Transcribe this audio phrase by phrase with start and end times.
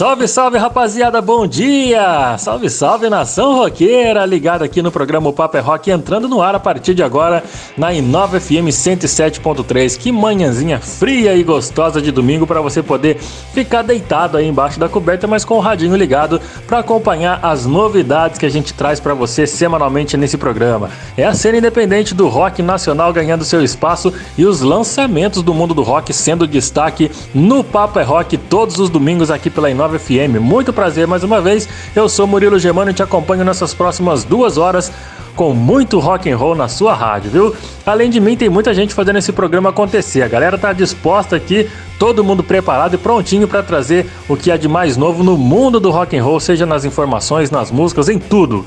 [0.00, 2.34] Salve, salve rapaziada, bom dia!
[2.38, 6.54] Salve, salve nação roqueira, ligado aqui no programa o Papo é Rock, entrando no ar
[6.54, 7.44] a partir de agora
[7.76, 9.98] na Inova FM 107.3.
[9.98, 13.18] Que manhãzinha fria e gostosa de domingo para você poder
[13.52, 18.38] ficar deitado aí embaixo da coberta, mas com o radinho ligado para acompanhar as novidades
[18.38, 20.88] que a gente traz para você semanalmente nesse programa.
[21.14, 25.74] É a cena independente do rock nacional ganhando seu espaço e os lançamentos do mundo
[25.74, 30.40] do rock sendo destaque no Papo é Rock todos os domingos aqui pela Inova FM.
[30.40, 31.68] Muito prazer mais uma vez.
[31.94, 34.92] Eu sou Murilo Germano e te acompanho nessas próximas duas horas
[35.36, 37.56] com muito rock and roll na sua rádio, viu?
[37.86, 40.22] Além de mim, tem muita gente fazendo esse programa acontecer.
[40.22, 41.68] A galera tá disposta aqui,
[41.98, 45.80] todo mundo preparado e prontinho para trazer o que há de mais novo no mundo
[45.80, 48.66] do rock and roll, seja nas informações, nas músicas, em tudo.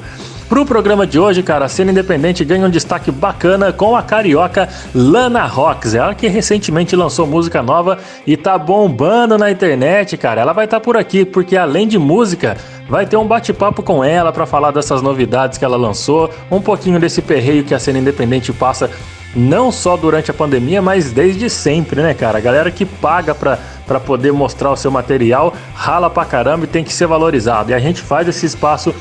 [0.54, 4.70] Pro programa de hoje, cara, a cena independente ganha um destaque bacana com a carioca
[4.94, 5.96] Lana Rocks.
[5.96, 10.42] Ela que recentemente lançou música nova e tá bombando na internet, cara.
[10.42, 12.56] Ela vai estar tá por aqui porque além de música,
[12.88, 17.00] vai ter um bate-papo com ela para falar dessas novidades que ela lançou, um pouquinho
[17.00, 18.92] desse perreio que a cena independente passa
[19.36, 22.38] não só durante a pandemia, mas desde sempre, né, cara?
[22.38, 26.68] A galera que paga pra, pra poder mostrar o seu material rala pra caramba e
[26.68, 27.72] tem que ser valorizado.
[27.72, 28.94] E a gente faz esse espaço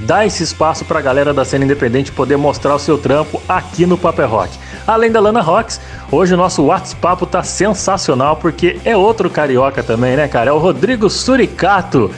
[0.00, 3.86] dá esse espaço para a galera da cena independente poder mostrar o seu trampo aqui
[3.86, 4.58] no Paper Rock.
[4.86, 10.16] Além da Lana Rocks, hoje o nosso WhatsApp tá sensacional porque é outro carioca também,
[10.16, 10.50] né, cara?
[10.50, 12.10] É o Rodrigo Suricato.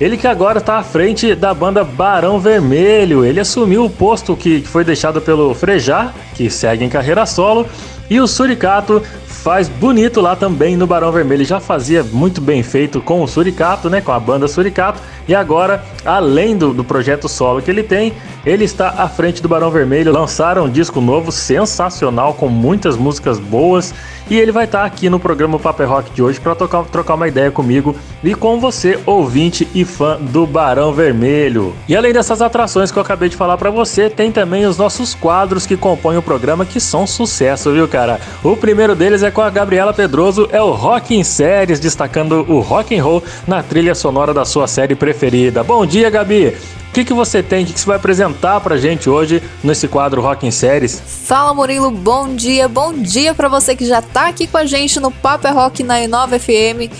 [0.00, 3.24] Ele que agora está à frente da banda Barão Vermelho.
[3.24, 7.66] Ele assumiu o posto que foi deixado pelo Frejá, que segue em carreira solo,
[8.08, 11.44] e o Suricato faz bonito lá também no Barão Vermelho.
[11.44, 14.00] Já fazia muito bem feito com o Suricato, né?
[14.00, 15.00] Com a banda Suricato.
[15.28, 18.14] E agora, além do, do projeto solo que ele tem,
[18.46, 20.10] ele está à frente do Barão Vermelho.
[20.10, 23.92] Lançaram um disco novo sensacional com muitas músicas boas.
[24.30, 27.50] E ele vai estar aqui no programa Paper Rock de hoje para trocar uma ideia
[27.50, 31.74] comigo e com você, ouvinte e fã do Barão Vermelho.
[31.88, 35.14] E além dessas atrações que eu acabei de falar para você, tem também os nossos
[35.14, 38.20] quadros que compõem o programa que são sucesso, viu, cara?
[38.44, 42.60] O primeiro deles é com a Gabriela Pedroso, é o Rock em Séries, destacando o
[42.60, 45.17] rock and roll na trilha sonora da sua série preferida.
[45.66, 46.56] Bom dia, Gabi!
[46.88, 49.86] O que, que você tem, o que, que você vai apresentar pra gente hoje nesse
[49.86, 51.00] quadro Rock em Séries?
[51.26, 54.98] Fala Murilo, bom dia, bom dia para você que já tá aqui com a gente
[54.98, 56.90] no Paper Rock na Inova FM.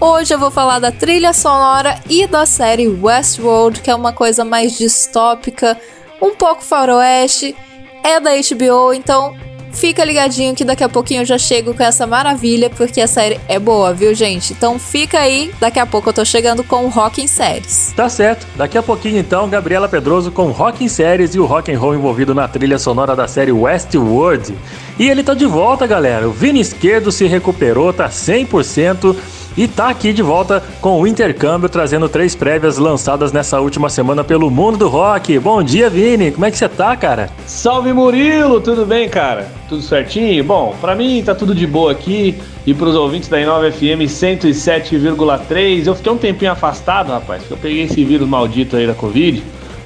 [0.00, 4.44] Hoje eu vou falar da trilha sonora e da série Westworld, que é uma coisa
[4.44, 5.76] mais distópica,
[6.20, 7.56] um pouco faroeste,
[8.02, 9.34] é da HBO, então
[9.74, 13.40] Fica ligadinho que daqui a pouquinho eu já chego com essa maravilha, porque a série
[13.48, 14.52] é boa, viu, gente?
[14.52, 17.92] Então fica aí, daqui a pouco eu tô chegando com o Rock em Séries.
[17.94, 18.46] Tá certo.
[18.56, 21.94] Daqui a pouquinho então, Gabriela Pedroso com Rock em Séries e o rock and roll
[21.94, 24.54] envolvido na trilha sonora da série Westworld.
[24.98, 26.28] E ele tá de volta, galera.
[26.28, 29.16] O Vini Esquerdo se recuperou, tá 100%
[29.56, 34.24] e tá aqui de volta com o intercâmbio, trazendo três prévias lançadas nessa última semana
[34.24, 35.38] pelo mundo do rock.
[35.38, 37.30] Bom dia, Vini, como é que você tá, cara?
[37.46, 39.48] Salve Murilo, tudo bem, cara?
[39.68, 40.42] Tudo certinho?
[40.44, 42.34] Bom, para mim tá tudo de boa aqui
[42.66, 45.86] e pros ouvintes da Inova FM 107,3.
[45.86, 49.42] Eu fiquei um tempinho afastado, rapaz, porque eu peguei esse vírus maldito aí da Covid.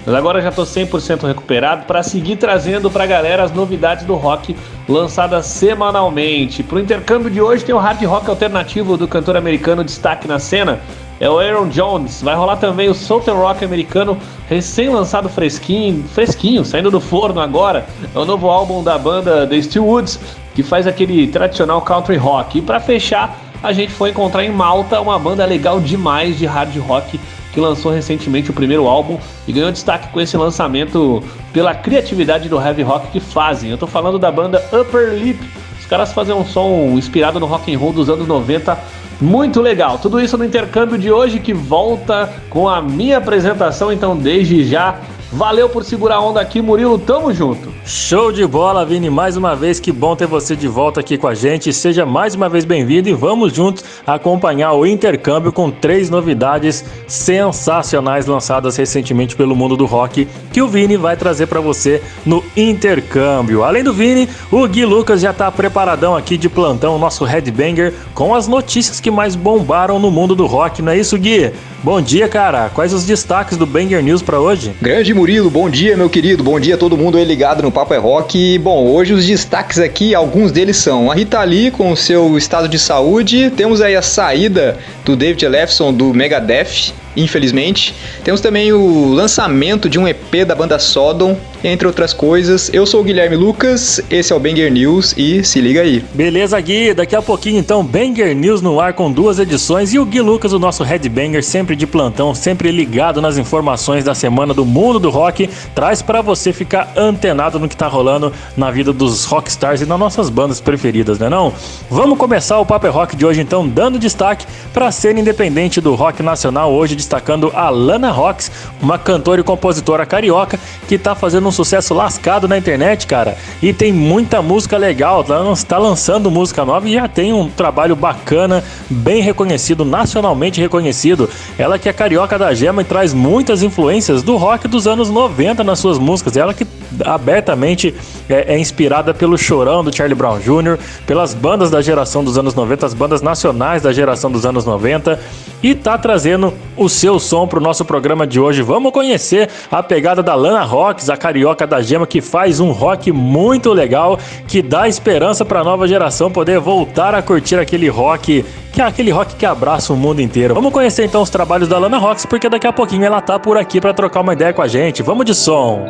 [0.08, 4.14] Mas agora já estou 100% recuperado para seguir trazendo para a galera as novidades do
[4.14, 4.56] rock
[4.88, 6.62] lançadas semanalmente.
[6.62, 10.38] Para o intercâmbio de hoje tem o hard rock alternativo do cantor americano destaque na
[10.38, 10.80] cena,
[11.20, 12.22] é o Aaron Jones.
[12.22, 14.16] Vai rolar também o Southern Rock americano
[14.48, 17.84] recém-lançado fresquinho, fresquinho, saindo do forno agora.
[18.14, 20.18] É o novo álbum da banda The Steelwoods,
[20.54, 22.60] que faz aquele tradicional country rock.
[22.60, 26.74] E para fechar, a gente foi encontrar em Malta uma banda legal demais de hard
[26.78, 27.20] rock
[27.52, 31.22] que lançou recentemente o primeiro álbum e ganhou destaque com esse lançamento
[31.52, 33.70] pela criatividade do heavy rock que fazem.
[33.70, 35.38] Eu tô falando da banda Upper Lip.
[35.78, 38.78] Os caras fazem um som inspirado no rock and roll dos anos 90
[39.20, 39.98] muito legal.
[39.98, 45.00] Tudo isso no intercâmbio de hoje que volta com a minha apresentação, então desde já
[45.32, 46.98] Valeu por segurar a onda aqui, Murilo.
[46.98, 47.77] Tamo junto.
[47.88, 49.08] Show de bola, Vini.
[49.08, 51.72] Mais uma vez, que bom ter você de volta aqui com a gente.
[51.72, 58.26] Seja mais uma vez bem-vindo e vamos juntos acompanhar o intercâmbio com três novidades sensacionais
[58.26, 63.64] lançadas recentemente pelo mundo do rock que o Vini vai trazer para você no intercâmbio.
[63.64, 68.34] Além do Vini, o Gui Lucas já tá preparadão aqui de plantão, nosso headbanger, com
[68.34, 71.54] as notícias que mais bombaram no mundo do rock, não é isso, Gui?
[71.80, 72.68] Bom dia, cara.
[72.68, 74.74] Quais os destaques do Banger News para hoje?
[74.82, 76.42] Grande Murilo, bom dia, meu querido.
[76.42, 78.36] Bom dia a todo mundo aí ligado no Papo é Rock.
[78.36, 82.36] E, bom, hoje os destaques aqui, alguns deles são a Rita Lee com o seu
[82.36, 83.50] estado de saúde.
[83.50, 87.94] Temos aí a saída do David Lefson do Megadeth infelizmente.
[88.24, 92.70] Temos também o lançamento de um EP da banda Sodom, entre outras coisas.
[92.72, 96.04] Eu sou o Guilherme Lucas, esse é o Banger News e se liga aí.
[96.14, 100.04] Beleza, Gui, daqui a pouquinho então Banger News no ar com duas edições e o
[100.04, 104.64] Gui Lucas, o nosso headbanger, sempre de plantão, sempre ligado nas informações da semana do
[104.64, 109.24] mundo do rock, traz para você ficar antenado no que tá rolando na vida dos
[109.24, 111.52] rockstars e nas nossas bandas preferidas, né não?
[111.90, 115.94] Vamos começar o Paper Rock de hoje então dando destaque para a cena independente do
[115.94, 118.52] rock nacional, hoje destacando a Lana Rocks,
[118.82, 123.72] uma cantora e compositora carioca que tá fazendo um sucesso lascado na internet, cara, e
[123.72, 128.62] tem muita música legal, tá, tá lançando música nova e já tem um trabalho bacana,
[128.90, 131.28] bem reconhecido, nacionalmente reconhecido.
[131.58, 135.64] Ela que é carioca da gema e traz muitas influências do rock dos anos 90
[135.64, 136.36] nas suas músicas.
[136.36, 136.66] Ela que
[137.04, 137.94] abertamente
[138.28, 142.54] é, é, inspirada pelo Chorão do Charlie Brown Jr., pelas bandas da geração dos anos
[142.54, 145.18] 90, as bandas nacionais da geração dos anos 90,
[145.62, 148.62] e tá trazendo o seu som pro nosso programa de hoje.
[148.62, 153.12] Vamos conhecer a pegada da Lana Rocks, a carioca da gema, que faz um rock
[153.12, 158.44] muito legal, que dá esperança para a nova geração poder voltar a curtir aquele rock
[158.72, 160.54] que é aquele rock que abraça o mundo inteiro.
[160.54, 163.56] Vamos conhecer então os trabalhos da Lana Rocks, porque daqui a pouquinho ela tá por
[163.56, 165.02] aqui para trocar uma ideia com a gente.
[165.02, 165.84] Vamos de som!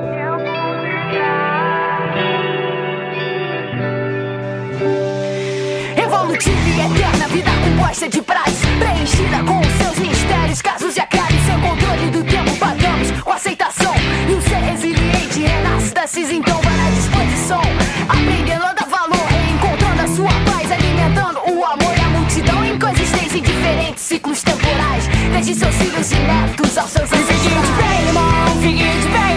[7.79, 12.57] Composta de praz Preenchida com os seus mistérios, casos e acaros Sem controle do tempo
[12.57, 13.95] pagamos com aceitação
[14.29, 17.63] E o ser resiliente renasce da cinza Então vai na disposição.
[18.09, 22.79] Aprendendo a dar valor Encontrando a sua paz Alimentando o amor e a multidão Em
[22.79, 25.09] coexistência em diferentes ciclos temporais.
[25.33, 27.41] Desde seus filhos e netos aos seus ancestrais.
[27.41, 29.28] Fique de bem, irmão, fique de bem,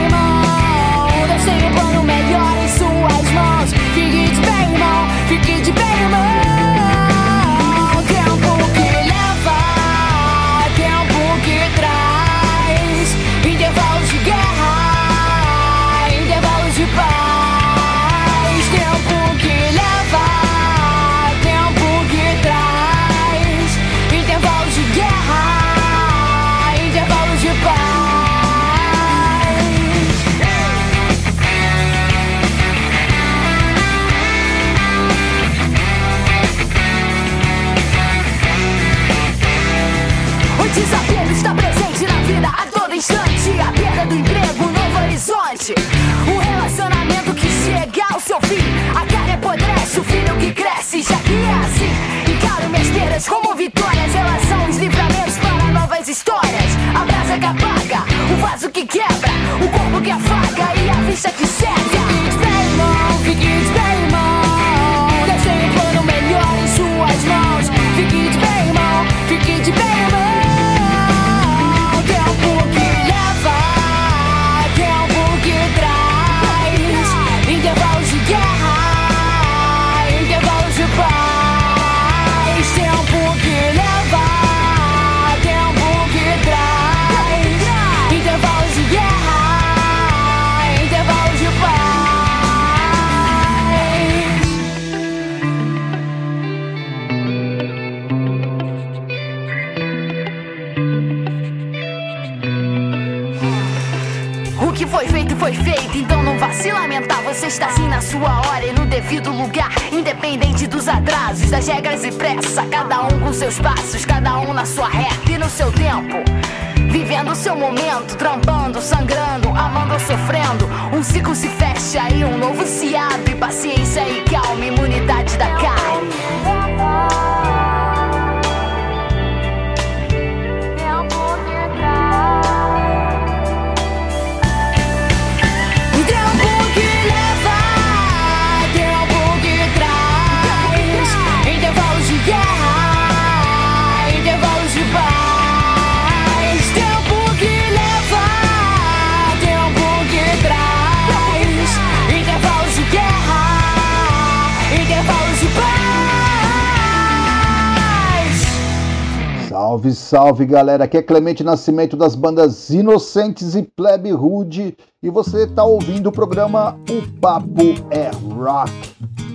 [160.31, 165.65] Salve, galera, aqui é Clemente Nascimento das bandas Inocentes e Plebe Rude e você está
[165.65, 168.71] ouvindo o programa O Papo é Rock,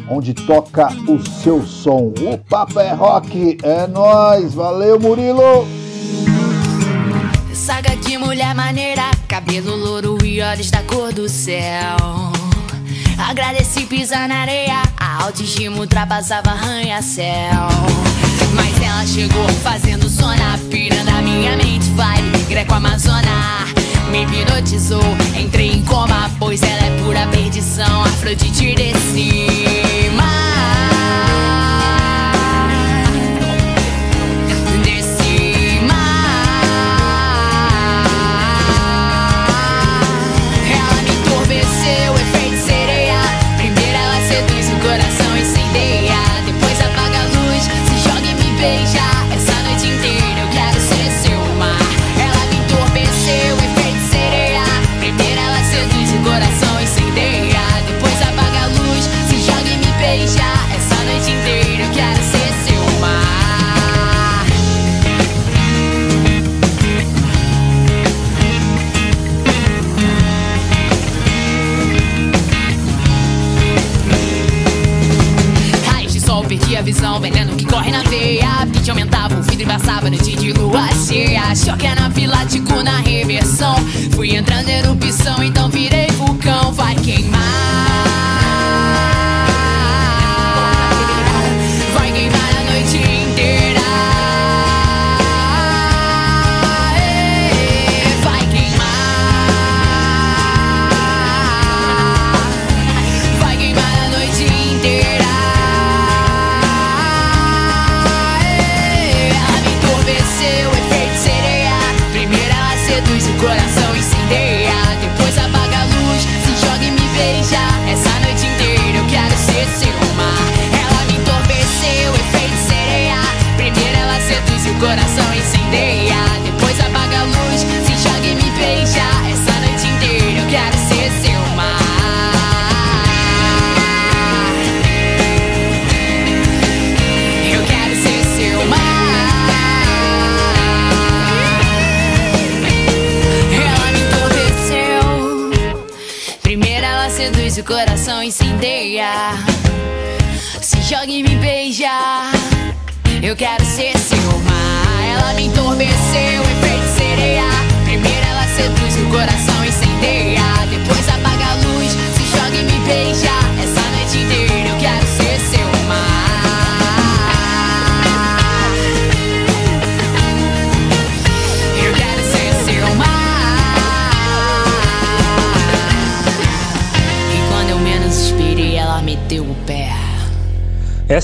[0.09, 2.15] onde toca o seu som.
[2.23, 5.67] O Papo é Rock, é nós, valeu Murilo!
[7.53, 11.99] Saga de mulher maneira, cabelo louro e olhos da cor do céu.
[13.19, 17.69] Agradeci pisar na areia, a autoestima ultrapassava arranha-céu.
[18.97, 23.67] Ela chegou fazendo som na pira da minha mente vibe com a Amazona.
[24.11, 25.03] Me hipnotizou,
[25.39, 28.05] entrei em coma, pois ela é pura perdição.
[28.05, 28.75] Afrodite de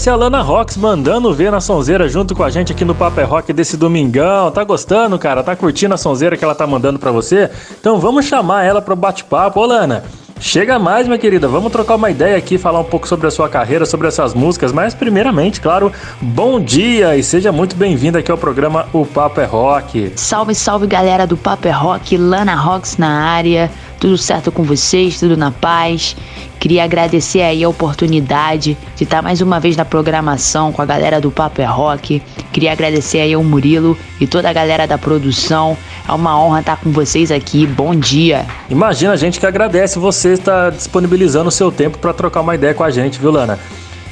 [0.03, 2.93] Essa é a Lana Rocks mandando ver na sonzeira junto com a gente aqui no
[2.93, 4.51] Papo é Rock desse domingão.
[4.51, 5.45] Tá gostando, cara?
[5.45, 7.49] Tá curtindo a sonzeira que ela tá mandando pra você?
[7.79, 9.61] Então vamos chamar ela pro bate-papo.
[9.61, 10.03] Ô, Lana,
[10.41, 11.47] chega mais, minha querida.
[11.47, 14.73] Vamos trocar uma ideia aqui, falar um pouco sobre a sua carreira, sobre essas músicas.
[14.73, 19.45] Mas, primeiramente, claro, bom dia e seja muito bem-vinda aqui ao programa O Papo é
[19.45, 20.15] Rock.
[20.17, 23.71] Salve, salve galera do Papo é Rock, Lana Rocks na área,
[24.03, 26.17] tudo certo com vocês, tudo na paz.
[26.59, 31.21] Queria agradecer aí a oportunidade de estar mais uma vez na programação com a galera
[31.21, 32.21] do Papo é Rock.
[32.53, 35.79] Queria agradecer aí ao Murilo e toda a galera da produção.
[36.09, 37.65] É uma honra estar com vocês aqui.
[37.65, 38.45] Bom dia.
[38.69, 42.75] Imagina a gente que agradece você estar disponibilizando o seu tempo para trocar uma ideia
[42.75, 43.57] com a gente, viu, Lana?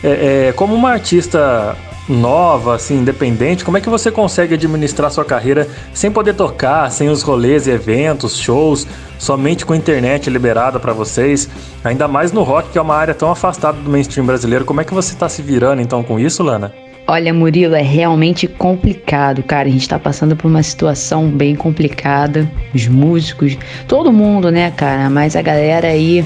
[0.05, 1.77] É, é, como uma artista
[2.09, 7.09] nova, assim, independente, como é que você consegue administrar sua carreira sem poder tocar, sem
[7.09, 8.87] os rolês, eventos, shows,
[9.19, 11.49] somente com internet liberada para vocês?
[11.85, 14.65] Ainda mais no rock, que é uma área tão afastada do mainstream brasileiro.
[14.65, 16.73] Como é que você tá se virando então com isso, Lana?
[17.07, 19.69] Olha, Murilo, é realmente complicado, cara.
[19.69, 22.49] A gente tá passando por uma situação bem complicada.
[22.73, 25.11] Os músicos, todo mundo, né, cara?
[25.11, 26.25] Mas a galera aí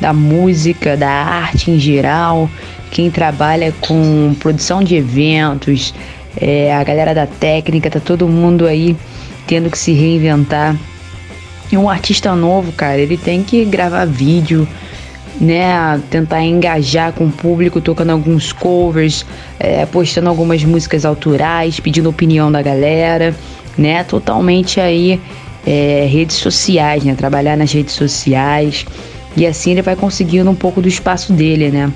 [0.00, 2.48] da música, da arte em geral,
[2.90, 5.94] quem trabalha com produção de eventos,
[6.36, 8.96] é, a galera da técnica, tá todo mundo aí
[9.46, 10.76] tendo que se reinventar.
[11.70, 14.68] E um artista novo, cara, ele tem que gravar vídeo,
[15.40, 19.26] né, tentar engajar com o público, tocando alguns covers,
[19.58, 23.34] é, postando algumas músicas autorais, pedindo opinião da galera,
[23.76, 25.20] né, totalmente aí
[25.66, 28.86] é, redes sociais, né, trabalhar nas redes sociais
[29.36, 31.92] e assim ele vai conseguindo um pouco do espaço dele, né.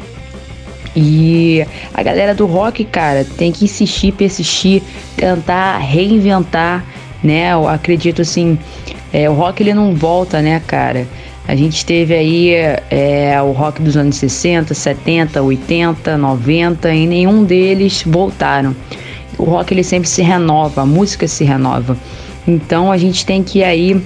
[0.94, 4.82] E a galera do rock, cara, tem que insistir, persistir,
[5.16, 6.84] tentar reinventar,
[7.22, 7.52] né?
[7.52, 8.58] Eu acredito assim,
[9.12, 11.06] é, o rock ele não volta, né, cara?
[11.46, 12.50] A gente teve aí
[12.90, 18.74] é, o rock dos anos 60, 70, 80, 90 e nenhum deles voltaram.
[19.38, 21.96] O rock ele sempre se renova, a música se renova.
[22.46, 24.00] Então a gente tem que aí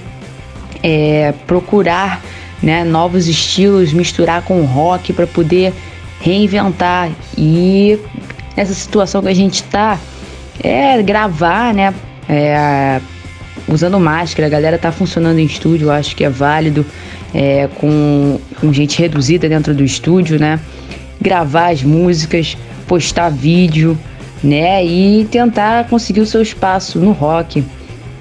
[0.82, 2.22] é, procurar
[2.64, 5.74] né, novos estilos, misturar com rock para poder
[6.18, 7.10] reinventar.
[7.36, 7.98] E
[8.56, 9.98] nessa situação que a gente está,
[10.62, 11.94] é gravar, né?
[12.26, 13.02] É,
[13.68, 16.86] usando máscara, a galera tá funcionando em estúdio, acho que é válido,
[17.34, 20.58] é, com, com gente reduzida dentro do estúdio, né?
[21.20, 22.56] Gravar as músicas,
[22.86, 23.98] postar vídeo,
[24.42, 24.82] né?
[24.82, 27.62] E tentar conseguir o seu espaço no rock.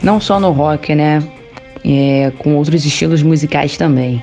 [0.02, 1.24] Não só no rock, né?
[1.86, 4.22] É, com outros estilos musicais também.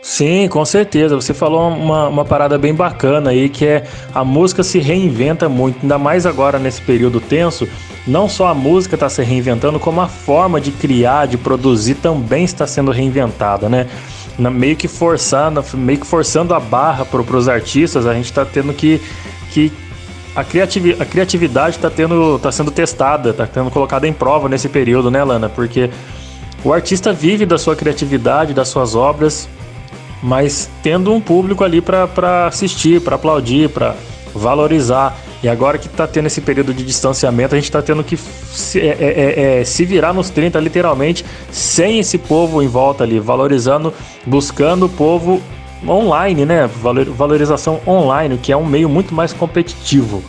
[0.00, 1.16] Sim, com certeza.
[1.16, 5.80] Você falou uma, uma parada bem bacana aí, que é a música se reinventa muito,
[5.82, 7.68] ainda mais agora nesse período tenso.
[8.06, 12.44] Não só a música está se reinventando, como a forma de criar, de produzir também
[12.44, 13.86] está sendo reinventada, né?
[14.38, 18.44] Na, meio que forçando, meio que forçando a barra para os artistas, a gente está
[18.44, 19.02] tendo que,
[19.50, 19.72] que
[20.34, 24.68] a, criativi a criatividade está tendo, tá sendo testada, está sendo colocada em prova nesse
[24.68, 25.48] período, né, Lana?
[25.48, 25.90] Porque
[26.64, 29.48] o artista vive da sua criatividade, das suas obras,
[30.22, 33.94] mas tendo um público ali para assistir, para aplaudir, para
[34.34, 35.16] valorizar.
[35.42, 38.80] E agora que está tendo esse período de distanciamento, a gente está tendo que se,
[38.80, 43.94] é, é, é, se, virar nos 30, literalmente, sem esse povo em volta ali, valorizando,
[44.26, 45.40] buscando o povo
[45.86, 46.68] online, né?
[47.16, 50.24] Valorização online, que é um meio muito mais competitivo.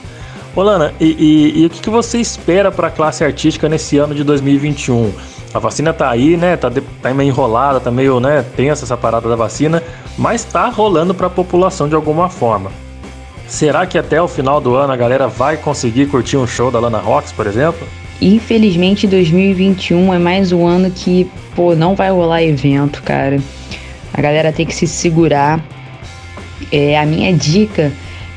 [0.55, 4.13] Olana, e, e, e o que, que você espera para a classe artística nesse ano
[4.13, 5.12] de 2021?
[5.53, 6.56] A vacina tá aí, né?
[6.56, 9.82] Tá, tá meio enrolada, tá meio, né, tensa essa parada da vacina,
[10.18, 12.72] mas tá rolando para a população de alguma forma.
[13.48, 16.79] Será que até o final do ano a galera vai conseguir curtir um show da
[16.79, 17.88] Lana Rocks, por exemplo?
[18.22, 23.39] Infelizmente 2021 é mais um ano que, pô, não vai rolar evento, cara.
[24.13, 25.60] A galera tem que se segurar.
[26.72, 27.91] É, a minha dica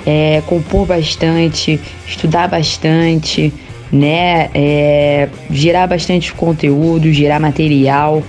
[0.07, 3.53] é compor bastante, estudar bastante,
[3.93, 4.49] né?
[4.55, 8.23] É, gerar bastante conteúdo, gerar material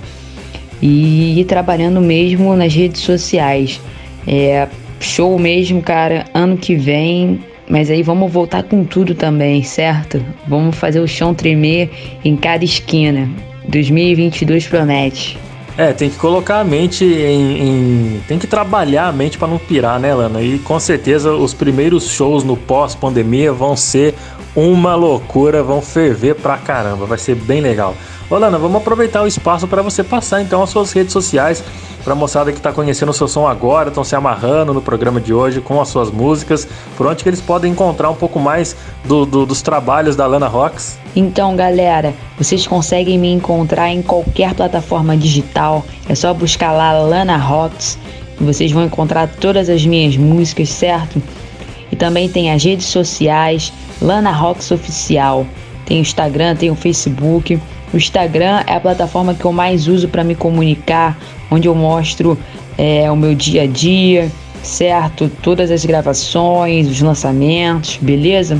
[0.82, 3.80] e ir trabalhando mesmo nas redes sociais.
[4.26, 4.68] É,
[5.00, 7.40] show mesmo, cara, ano que vem.
[7.66, 10.22] Mas aí vamos voltar com tudo também, certo?
[10.46, 11.90] Vamos fazer o chão tremer
[12.22, 13.26] em cada esquina.
[13.66, 15.38] 2022 promete.
[15.76, 17.62] É, tem que colocar a mente em.
[17.62, 18.20] em...
[18.28, 20.40] tem que trabalhar a mente para não pirar, né, Lana?
[20.40, 24.14] E com certeza os primeiros shows no pós-pandemia vão ser
[24.54, 27.94] uma loucura, vão ferver pra caramba, vai ser bem legal.
[28.30, 31.62] Ô Lana, vamos aproveitar o espaço para você passar então as suas redes sociais
[32.04, 35.20] para a moçada que está conhecendo o seu som agora, estão se amarrando no programa
[35.20, 38.76] de hoje com as suas músicas, por onde que eles podem encontrar um pouco mais
[39.04, 40.98] do, do, dos trabalhos da Lana Rocks?
[41.16, 47.38] Então, galera, vocês conseguem me encontrar em qualquer plataforma digital, é só buscar lá Lana
[47.38, 47.98] Rocks
[48.38, 51.22] e vocês vão encontrar todas as minhas músicas, certo?
[51.94, 55.46] E também tem as redes sociais, Lana Rocks Oficial.
[55.86, 57.56] Tem o Instagram, tem o Facebook.
[57.92, 61.16] O Instagram é a plataforma que eu mais uso para me comunicar,
[61.48, 62.36] onde eu mostro
[62.76, 64.28] é, o meu dia a dia,
[64.60, 65.30] certo?
[65.40, 68.58] Todas as gravações, os lançamentos, beleza?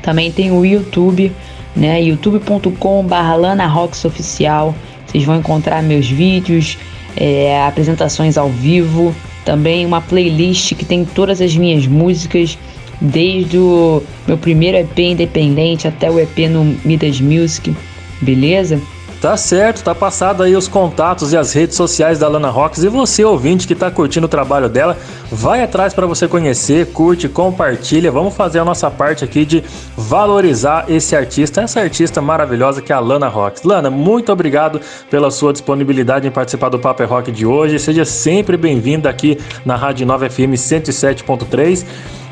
[0.00, 1.30] Também tem o YouTube,
[1.76, 2.00] né?
[2.02, 4.74] youtube.com/lana Oficial.
[5.04, 6.78] Vocês vão encontrar meus vídeos,
[7.14, 9.14] é, apresentações ao vivo,
[9.48, 12.58] também uma playlist que tem todas as minhas músicas
[13.00, 17.74] desde o meu primeiro EP independente até o EP no Midas Music,
[18.20, 18.78] beleza?
[19.20, 22.88] Tá certo, tá passado aí os contatos e as redes sociais da Lana Rocks e
[22.88, 24.96] você ouvinte que tá curtindo o trabalho dela,
[25.28, 28.12] vai atrás para você conhecer, curte, compartilha.
[28.12, 29.64] Vamos fazer a nossa parte aqui de
[29.96, 33.64] valorizar esse artista, essa artista maravilhosa que é a Lana Rocks.
[33.64, 37.80] Lana, muito obrigado pela sua disponibilidade em participar do Paper Rock de hoje.
[37.80, 41.84] Seja sempre bem-vinda aqui na Rádio 9 FM 107.3.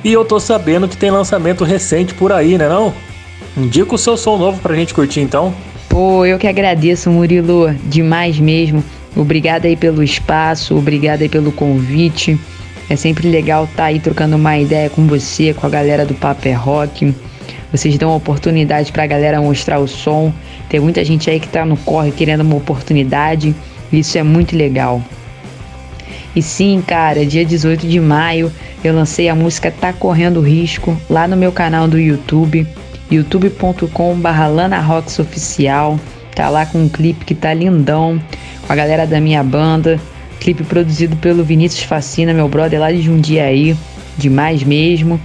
[0.04, 2.94] E eu tô sabendo que tem lançamento recente por aí, né não?
[3.56, 5.52] Indica o seu som novo pra gente curtir então.
[5.88, 8.84] Pô, eu que agradeço, Murilo, demais mesmo.
[9.14, 12.38] Obrigada aí pelo espaço, obrigada aí pelo convite.
[12.88, 16.14] É sempre legal estar tá aí trocando uma ideia com você, com a galera do
[16.14, 17.14] Paper Rock.
[17.72, 20.32] Vocês dão oportunidade pra galera mostrar o som.
[20.68, 23.54] Tem muita gente aí que tá no corre querendo uma oportunidade.
[23.92, 25.02] Isso é muito legal.
[26.34, 28.52] E sim, cara, dia 18 de maio
[28.84, 32.66] eu lancei a música Tá Correndo Risco lá no meu canal do YouTube,
[33.10, 34.82] youtube.com/lana
[35.20, 35.98] oficial.
[36.34, 38.20] Tá lá com um clipe que tá lindão
[38.66, 39.98] com a galera da minha banda.
[40.40, 43.76] Clipe produzido pelo Vinícius Facina, meu brother lá de Jundiaí,
[44.18, 45.20] demais mesmo.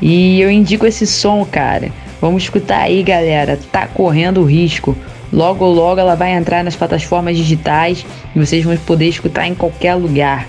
[0.00, 1.90] E eu indico esse som, cara.
[2.20, 3.58] Vamos escutar aí, galera.
[3.72, 4.96] Tá correndo risco.
[5.32, 9.94] Logo, logo ela vai entrar nas plataformas digitais e vocês vão poder escutar em qualquer
[9.94, 10.46] lugar.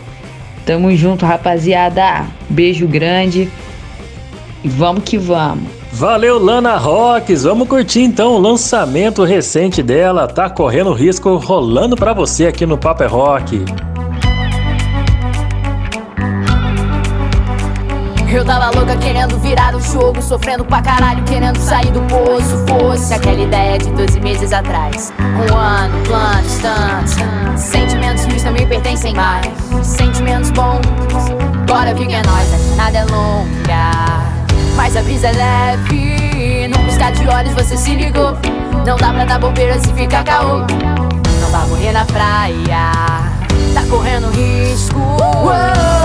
[0.65, 2.25] Tamo junto, rapaziada.
[2.49, 3.49] Beijo grande
[4.63, 5.69] e vamos que vamos.
[5.97, 7.43] Valeu, Lana Rocks.
[7.43, 10.27] Vamos curtir então o lançamento recente dela.
[10.27, 13.65] Tá correndo risco rolando para você aqui no Paper Rock.
[18.31, 22.63] Eu tava louca querendo virar o jogo, sofrendo pra caralho, querendo sair do poço.
[22.67, 25.11] Fosse aquela ideia de 12 meses atrás.
[25.19, 27.59] Um ano, planos, tantos.
[27.59, 29.47] Sentimentos ruins não me pertencem mais.
[29.81, 30.85] Sentimentos bons,
[31.65, 34.36] bora vi que é nóis, a jornada é longa.
[34.77, 36.67] Mas a brisa é leve.
[36.69, 38.37] Num piscar de olhos você se ligou.
[38.85, 40.59] Não dá pra dar bobeira se ficar caô.
[41.41, 42.91] Não vai morrer na praia.
[43.73, 44.99] Tá correndo risco.
[44.99, 45.96] Uou,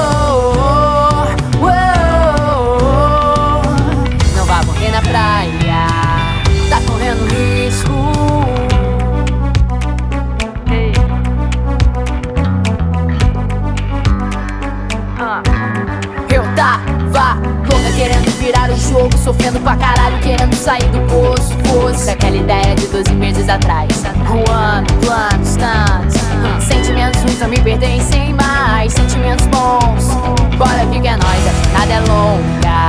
[18.42, 21.52] virar o jogo, sofrendo pra caralho, querendo sair do poço.
[21.64, 24.02] Fosse aquela ideia de 12 meses atrás.
[24.28, 26.20] Um ano, planos, tantos.
[26.66, 28.92] Sentimentos ruins não me pertencem mais.
[28.92, 30.08] Sentimentos bons,
[30.56, 32.88] bora que é nóis, a jornada é longa.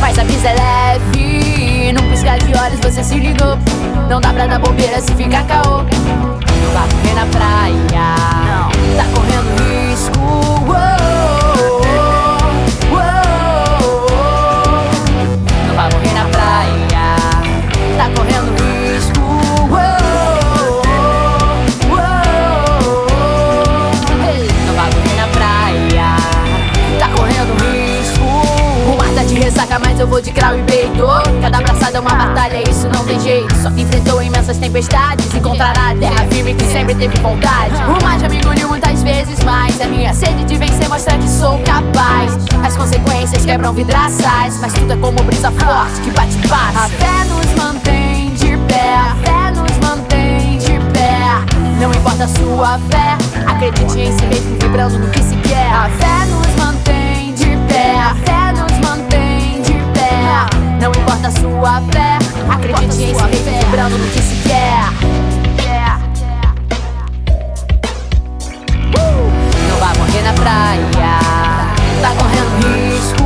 [0.00, 1.92] Mas a brisa é leve.
[1.92, 3.56] Num piscar de olhos você se ligou.
[4.10, 5.78] Não dá pra dar bobeira se ficar caô.
[5.82, 8.06] Não vai correr na praia.
[8.44, 10.47] Não, tá correndo risco.
[30.00, 31.04] Eu vou de grau e peito.
[31.40, 33.54] Cada abraçada é uma batalha, isso não tem jeito.
[33.56, 35.34] Só que enfrentou imensas tempestades.
[35.34, 37.74] Encontrará a terra firme que sempre teve vontade.
[37.86, 41.28] O mar já me engoliu muitas vezes, mas a minha sede de vencer mostra que
[41.28, 42.32] sou capaz.
[42.64, 46.84] As consequências quebram vidraças, mas tudo é como brisa forte que bate e passa.
[46.84, 51.18] A fé nos mantém de pé, a fé nos mantém de pé.
[51.80, 55.72] Não importa a sua fé, acredite em si mesmo, vibrando no que se quer.
[55.72, 58.47] A fé nos mantém de pé, a fé
[61.18, 63.22] importa a sua fé, acredite em si
[63.64, 64.88] vibrando no que se quer.
[69.68, 71.18] Não vai morrer na praia,
[72.00, 73.24] tá correndo risco.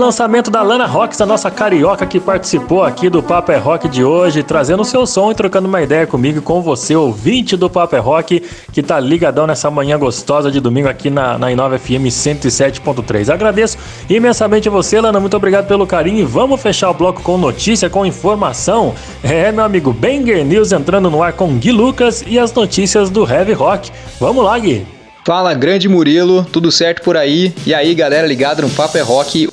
[0.00, 4.02] Lançamento da Lana Rocks, a nossa carioca que participou aqui do Papo é Rock de
[4.02, 7.68] hoje, trazendo o seu som e trocando uma ideia comigo e com você, ouvinte do
[7.68, 11.78] Papo é Rock, que tá ligadão nessa manhã gostosa de domingo aqui na, na Inova
[11.78, 13.28] FM 107.3.
[13.28, 13.76] Agradeço
[14.08, 18.06] imensamente você, Lana, muito obrigado pelo carinho e vamos fechar o bloco com notícia, com
[18.06, 18.94] informação.
[19.22, 23.30] É, meu amigo Banger News entrando no ar com Gui Lucas e as notícias do
[23.30, 23.90] Heavy Rock.
[24.18, 24.86] Vamos lá, Gui.
[25.26, 27.52] Fala, grande Murilo, tudo certo por aí?
[27.66, 29.49] E aí, galera ligada no Papo é Rock.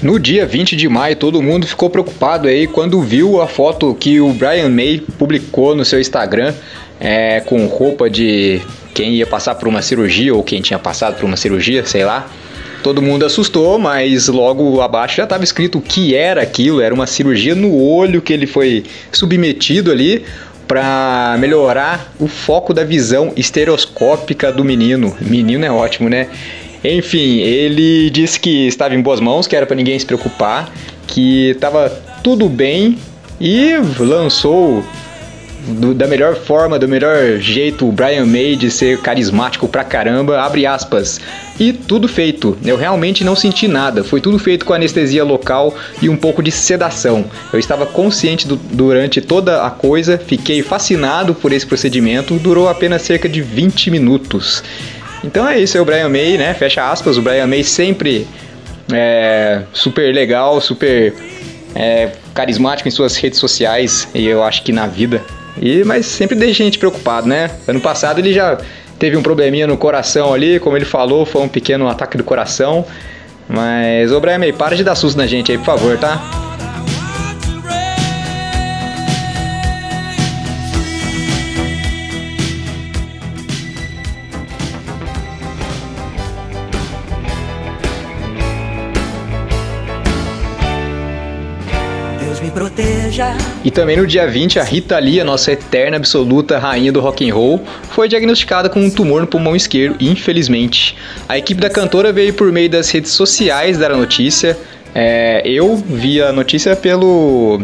[0.00, 4.20] No dia 20 de maio, todo mundo ficou preocupado aí quando viu a foto que
[4.20, 6.54] o Brian May publicou no seu Instagram
[7.00, 8.60] é, com roupa de
[8.94, 12.30] quem ia passar por uma cirurgia ou quem tinha passado por uma cirurgia, sei lá.
[12.80, 16.80] Todo mundo assustou, mas logo abaixo já estava escrito o que era aquilo.
[16.80, 20.24] Era uma cirurgia no olho que ele foi submetido ali
[20.68, 25.16] para melhorar o foco da visão estereoscópica do menino.
[25.20, 26.28] Menino é ótimo, né?
[26.84, 30.72] Enfim, ele disse que estava em boas mãos, que era para ninguém se preocupar,
[31.06, 31.88] que estava
[32.22, 32.98] tudo bem
[33.40, 34.84] e lançou
[35.66, 40.40] do- da melhor forma, do melhor jeito, o Brian May de ser carismático pra caramba,
[40.40, 41.20] abre aspas.
[41.60, 42.56] E tudo feito.
[42.64, 44.02] Eu realmente não senti nada.
[44.04, 47.24] Foi tudo feito com anestesia local e um pouco de sedação.
[47.52, 52.34] Eu estava consciente do- durante toda a coisa, fiquei fascinado por esse procedimento.
[52.38, 54.62] Durou apenas cerca de 20 minutos.
[55.24, 56.54] Então é isso, é o Brian May, né?
[56.54, 57.16] Fecha aspas.
[57.16, 58.26] O Brian May sempre
[58.92, 61.14] é super legal, super
[61.74, 65.22] é, carismático em suas redes sociais e eu acho que na vida.
[65.60, 67.50] E, mas sempre deixa a gente preocupado, né?
[67.66, 68.58] Ano passado ele já
[68.98, 72.84] teve um probleminha no coração ali, como ele falou, foi um pequeno ataque do coração.
[73.48, 76.47] Mas, ô Brian May, para de dar susto na gente aí, por favor, tá?
[93.64, 97.28] E também no dia 20, a Rita Lee, a nossa eterna absoluta rainha do rock
[97.28, 100.96] and roll, foi diagnosticada com um tumor no pulmão esquerdo, infelizmente.
[101.28, 104.56] A equipe da cantora veio por meio das redes sociais dar a notícia.
[104.94, 107.60] É, eu vi a notícia pelo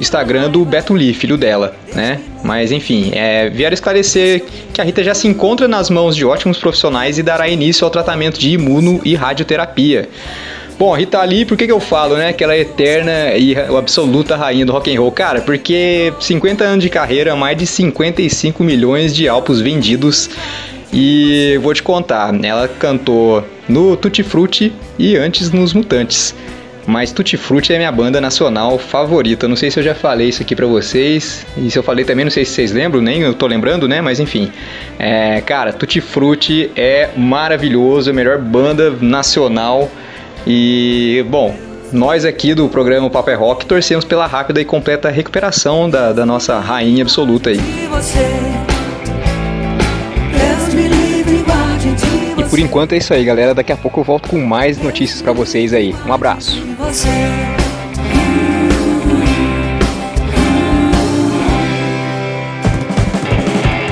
[0.00, 2.20] Instagram do Beto Lee, filho dela, né?
[2.42, 6.58] Mas enfim, é, vieram esclarecer que a Rita já se encontra nas mãos de ótimos
[6.58, 10.08] profissionais e dará início ao tratamento de imuno e radioterapia.
[10.76, 14.34] Bom, Rita Lee, por que, que eu falo, né, que ela é eterna e absoluta
[14.36, 15.12] rainha do rock and roll?
[15.12, 20.28] Cara, porque 50 anos de carreira, mais de 55 milhões de álbuns vendidos.
[20.92, 26.34] E vou te contar, ela cantou no Tutti Frutti e antes nos Mutantes.
[26.86, 29.48] Mas Tutti Frutti é minha banda nacional favorita.
[29.48, 31.46] Não sei se eu já falei isso aqui pra vocês.
[31.56, 34.00] E se eu falei também, não sei se vocês lembram, nem eu tô lembrando, né?
[34.00, 34.52] Mas enfim.
[34.98, 39.90] É, cara, Tutti Frutti é maravilhoso, a melhor banda nacional.
[40.46, 41.56] E, bom,
[41.90, 46.26] nós aqui do programa Paper é Rock torcemos pela rápida e completa recuperação da, da
[46.26, 47.60] nossa rainha absoluta aí.
[52.36, 53.54] E por enquanto é isso aí, galera.
[53.54, 55.94] Daqui a pouco eu volto com mais notícias para vocês aí.
[56.06, 56.62] Um abraço.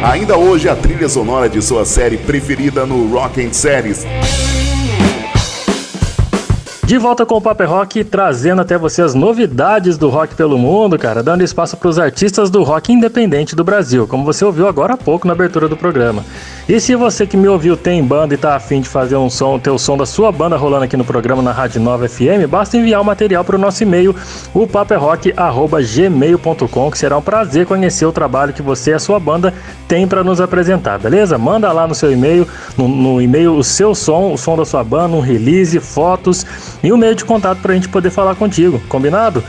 [0.02, 4.04] Ainda hoje a trilha sonora de sua série preferida no Rock and Series.
[6.84, 10.98] De volta com o Paper Rock, trazendo até você as novidades do rock pelo mundo,
[10.98, 14.94] cara, dando espaço para os artistas do rock independente do Brasil, como você ouviu agora
[14.94, 16.24] há pouco na abertura do programa.
[16.68, 19.58] E se você que me ouviu tem banda e tá afim de fazer um som,
[19.58, 22.76] ter o som da sua banda rolando aqui no programa na Rádio Nova FM, basta
[22.76, 24.14] enviar o material para o nosso e-mail,
[24.54, 29.52] o paperrock@gmail.com, que será um prazer conhecer o trabalho que você e a sua banda
[29.88, 31.36] tem para nos apresentar, beleza?
[31.36, 32.46] Manda lá no seu e-mail,
[32.78, 36.46] no, no e-mail o seu som, o som da sua banda, um release, fotos
[36.80, 39.42] e um meio de contato para a gente poder falar contigo, combinado?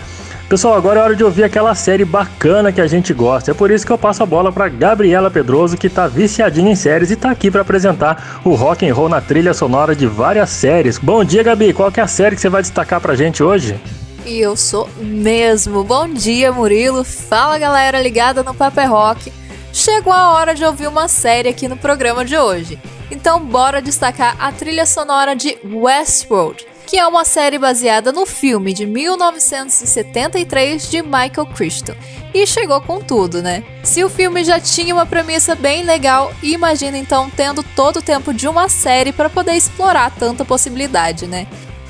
[0.53, 3.49] Pessoal, agora é hora de ouvir aquela série bacana que a gente gosta.
[3.49, 6.75] É por isso que eu passo a bola para Gabriela Pedroso, que tá viciadinha em
[6.75, 10.51] séries e tá aqui para apresentar o rock and roll na trilha sonora de várias
[10.51, 10.99] séries.
[10.99, 11.73] Bom dia, Gabi.
[11.73, 13.81] Qual que é a série que você vai destacar pra gente hoje?
[14.27, 15.83] E eu sou mesmo.
[15.83, 17.03] Bom dia, Murilo.
[17.03, 19.33] Fala, galera ligada no Paper Rock.
[19.73, 22.77] Chegou a hora de ouvir uma série aqui no programa de hoje.
[23.09, 28.71] Então, bora destacar a trilha sonora de Westworld que é uma série baseada no filme
[28.71, 31.95] de 1973 de Michael Crichton.
[32.31, 33.63] E chegou com tudo, né?
[33.81, 38.31] Se o filme já tinha uma premissa bem legal, imagina então tendo todo o tempo
[38.31, 41.47] de uma série para poder explorar tanta possibilidade, né?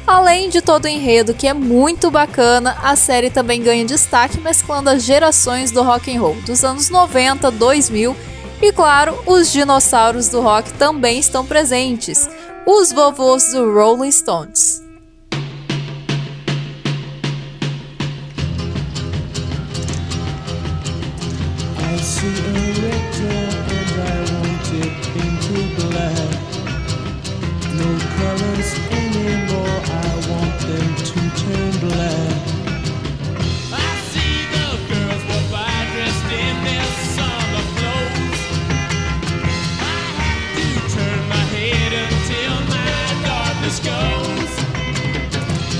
[0.08, 4.90] Além de todo o enredo que é muito bacana, a série também ganha destaque mesclando
[4.90, 8.16] as gerações do rock and roll dos anos 90, 2000
[8.62, 12.30] e claro, os dinossauros do rock também estão presentes,
[12.66, 14.83] os vovôs do Rolling Stones.
[27.84, 32.44] No colors anymore, I want them to turn black.
[33.74, 38.40] I see the girls go by dressed in their summer clothes.
[39.84, 42.96] I have to turn my head until my
[43.28, 44.52] darkness goes.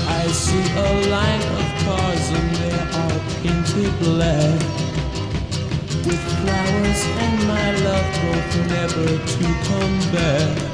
[0.06, 2.88] I see a line of cars and they're
[3.40, 4.60] painted black
[6.04, 10.73] with flowers and my love both never to come back.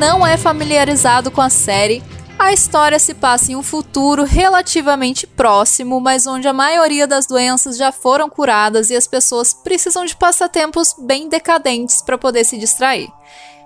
[0.00, 2.02] Não é familiarizado com a série,
[2.38, 7.76] a história se passa em um futuro relativamente próximo, mas onde a maioria das doenças
[7.76, 13.12] já foram curadas e as pessoas precisam de passatempos bem decadentes para poder se distrair.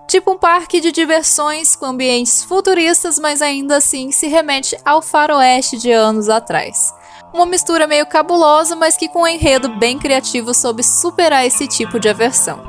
[0.09, 5.79] Tipo um parque de diversões com ambientes futuristas, mas ainda assim se remete ao faroeste
[5.79, 6.92] de anos atrás.
[7.33, 12.01] Uma mistura meio cabulosa, mas que com um enredo bem criativo soube superar esse tipo
[12.01, 12.61] de aversão.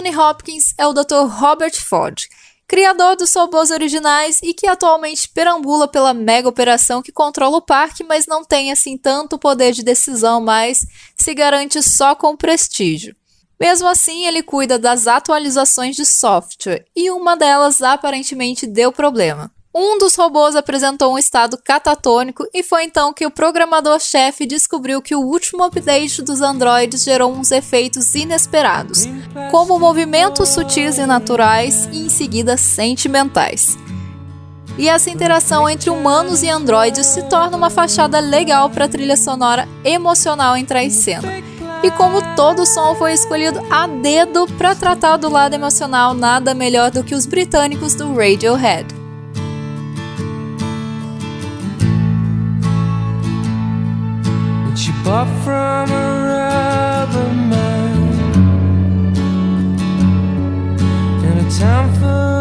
[0.00, 1.26] Anthony Hopkins é o Dr.
[1.28, 2.26] Robert Ford,
[2.66, 8.02] criador dos robôs originais e que atualmente perambula pela mega operação que controla o parque,
[8.02, 13.14] mas não tem assim tanto poder de decisão, mas se garante só com prestígio.
[13.60, 19.52] Mesmo assim, ele cuida das atualizações de software e uma delas aparentemente deu problema.
[19.72, 25.14] Um dos robôs apresentou um estado catatônico e foi então que o programador-chefe descobriu que
[25.14, 29.06] o último update dos androides gerou uns efeitos inesperados,
[29.52, 33.78] como movimentos sutis e naturais e em seguida sentimentais.
[34.76, 39.16] E essa interação entre humanos e androides se torna uma fachada legal para a trilha
[39.16, 41.28] sonora emocional entrar em cena.
[41.84, 46.90] E como todo som foi escolhido a dedo para tratar do lado emocional, nada melhor
[46.90, 48.99] do que os britânicos do Radiohead.
[55.10, 57.96] Bought from a rubber man.
[61.24, 62.39] In a town full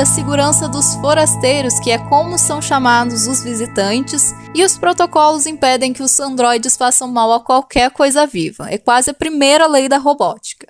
[0.00, 5.92] a segurança dos forasteiros, que é como são chamados os visitantes, e os protocolos impedem
[5.92, 8.66] que os androides façam mal a qualquer coisa viva.
[8.70, 10.66] É quase a primeira lei da robótica.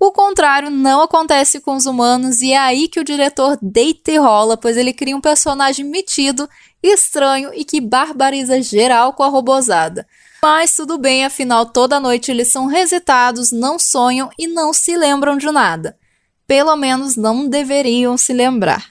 [0.00, 4.16] O contrário não acontece com os humanos e é aí que o diretor deita e
[4.16, 6.48] rola, pois ele cria um personagem metido,
[6.82, 10.06] estranho e que barbariza geral com a robozada.
[10.42, 15.36] Mas tudo bem, afinal toda noite eles são resetados, não sonham e não se lembram
[15.36, 15.98] de nada.
[16.46, 18.86] Pelo menos não deveriam se lembrar.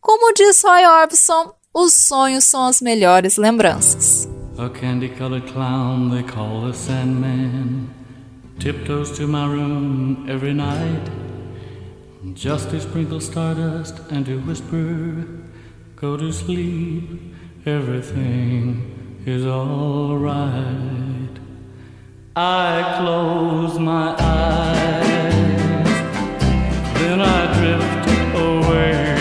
[0.00, 4.28] Como diz Roy Orbison, os sonhos são as melhores lembranças.
[4.58, 7.88] A candy-colored clown they call the Sandman
[8.58, 11.10] tiptoes to my room every night
[12.34, 15.26] just to sprinkle stardust and to whisper,
[15.96, 17.34] "Go to sleep,
[17.64, 18.82] everything
[19.26, 21.40] is all right."
[22.36, 25.59] I close my eyes,
[27.00, 29.19] then I drift away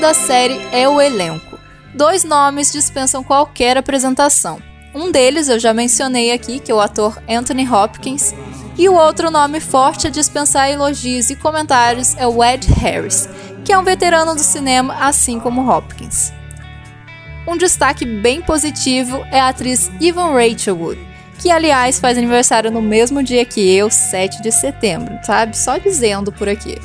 [0.00, 1.58] da série é o elenco.
[1.94, 4.58] Dois nomes dispensam qualquer apresentação.
[4.94, 8.34] Um deles eu já mencionei aqui, que é o ator Anthony Hopkins,
[8.78, 13.28] e o outro nome forte a dispensar elogios e comentários é o Ed Harris,
[13.62, 16.32] que é um veterano do cinema, assim como Hopkins.
[17.46, 21.00] Um destaque bem positivo é a atriz Yvonne Rachel Wood,
[21.38, 25.58] que aliás faz aniversário no mesmo dia que eu, 7 de setembro, sabe?
[25.58, 26.78] Só dizendo por aqui.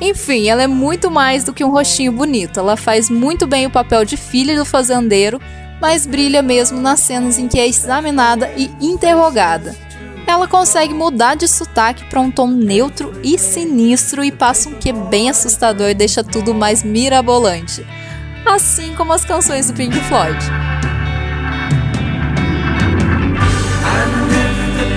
[0.00, 2.60] Enfim, ela é muito mais do que um rostinho bonito.
[2.60, 5.40] Ela faz muito bem o papel de filha do fazendeiro,
[5.80, 9.74] mas brilha mesmo nas cenas em que é examinada e interrogada.
[10.26, 14.92] Ela consegue mudar de sotaque para um tom neutro e sinistro e passa um que
[14.92, 17.84] bem assustador e deixa tudo mais mirabolante.
[18.44, 20.38] Assim como as canções do Pink Floyd.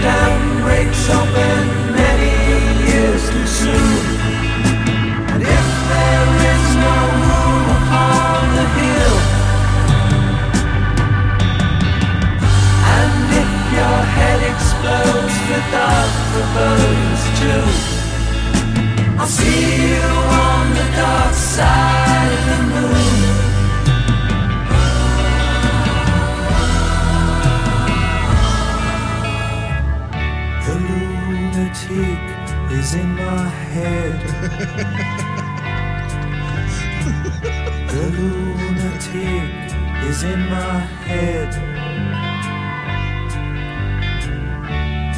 [0.01, 1.60] dam
[15.61, 16.11] the dark
[16.53, 17.65] burns too.
[19.19, 20.05] I'll see you
[20.45, 23.19] on the dark side of the moon.
[30.65, 32.21] The lunatic
[32.79, 34.17] is in my head.
[37.91, 39.49] the lunatic
[40.09, 41.51] is in my head.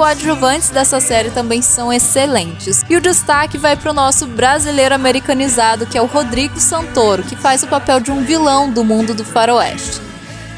[0.00, 2.82] Coadjuvantes dessa série também são excelentes.
[2.88, 7.36] E o destaque vai para o nosso brasileiro americanizado, que é o Rodrigo Santoro, que
[7.36, 10.00] faz o papel de um vilão do mundo do faroeste.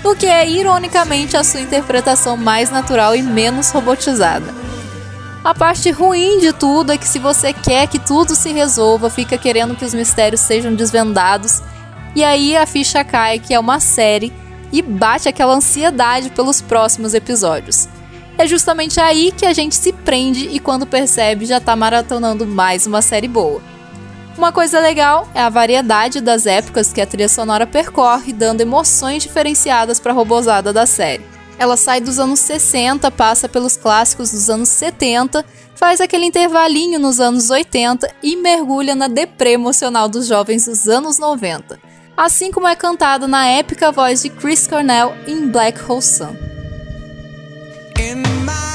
[0.05, 4.47] O que é, ironicamente, a sua interpretação mais natural e menos robotizada.
[5.43, 9.36] A parte ruim de tudo é que se você quer que tudo se resolva, fica
[9.36, 11.61] querendo que os mistérios sejam desvendados,
[12.14, 14.32] e aí a ficha cai que é uma série
[14.70, 17.88] e bate aquela ansiedade pelos próximos episódios.
[18.39, 22.87] É justamente aí que a gente se prende e quando percebe já tá maratonando mais
[22.87, 23.62] uma série boa.
[24.37, 29.22] Uma coisa legal é a variedade das épocas que a trilha sonora percorre, dando emoções
[29.22, 31.24] diferenciadas para a robozada da série.
[31.59, 35.45] Ela sai dos anos 60, passa pelos clássicos dos anos 70,
[35.76, 41.18] faz aquele intervalinho nos anos 80 e mergulha na deprê emocional dos jovens dos anos
[41.18, 41.78] 90.
[42.16, 46.35] Assim como é cantada na épica voz de Chris Cornell em Black Hole Sun.
[48.03, 48.71] In my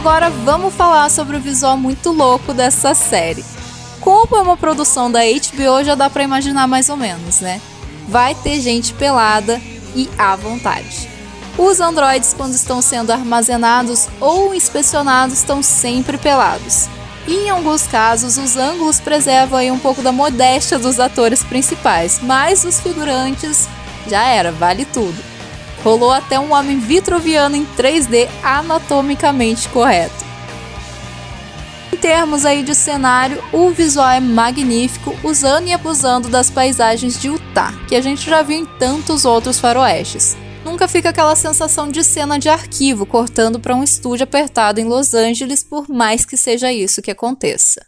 [0.00, 3.44] agora vamos falar sobre o visual muito louco dessa série.
[4.00, 7.60] Como é uma produção da HBO, já dá pra imaginar mais ou menos, né?
[8.08, 9.60] Vai ter gente pelada
[9.94, 11.06] e à vontade.
[11.58, 16.88] Os androides, quando estão sendo armazenados ou inspecionados, estão sempre pelados.
[17.28, 22.64] E em alguns casos, os ângulos preservam um pouco da modéstia dos atores principais, mas
[22.64, 23.68] os figurantes
[24.08, 25.29] já era, vale tudo.
[25.82, 30.30] Rolou até um homem vitruviano em 3D anatomicamente correto.
[31.92, 37.28] Em termos aí de cenário, o visual é magnífico, usando e abusando das paisagens de
[37.28, 40.36] Utah, que a gente já viu em tantos outros faroestes.
[40.64, 45.14] Nunca fica aquela sensação de cena de arquivo cortando para um estúdio apertado em Los
[45.14, 47.84] Angeles, por mais que seja isso que aconteça.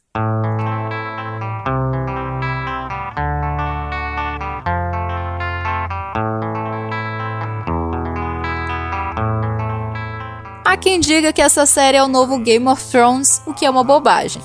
[10.72, 13.68] Há quem diga que essa série é o novo Game of Thrones, o que é
[13.68, 14.40] uma bobagem.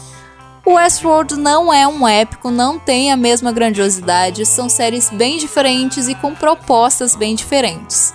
[0.65, 6.09] O Westworld não é um épico, não tem a mesma grandiosidade, são séries bem diferentes
[6.09, 8.13] e com propostas bem diferentes.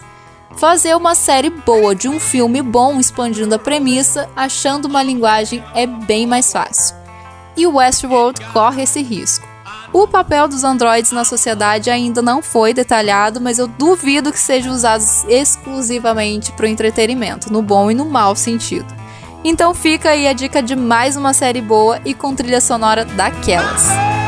[0.59, 5.87] Fazer uma série boa de um filme bom expandindo a premissa, achando uma linguagem é
[5.87, 6.95] bem mais fácil.
[7.57, 9.52] E o Westworld corre esse risco.
[9.93, 14.73] O papel dos androides na sociedade ainda não foi detalhado, mas eu duvido que sejam
[14.73, 18.87] usados exclusivamente para o entretenimento, no bom e no mau sentido.
[19.45, 24.22] Então fica aí a dica de mais uma série boa e com trilha sonora daquelas.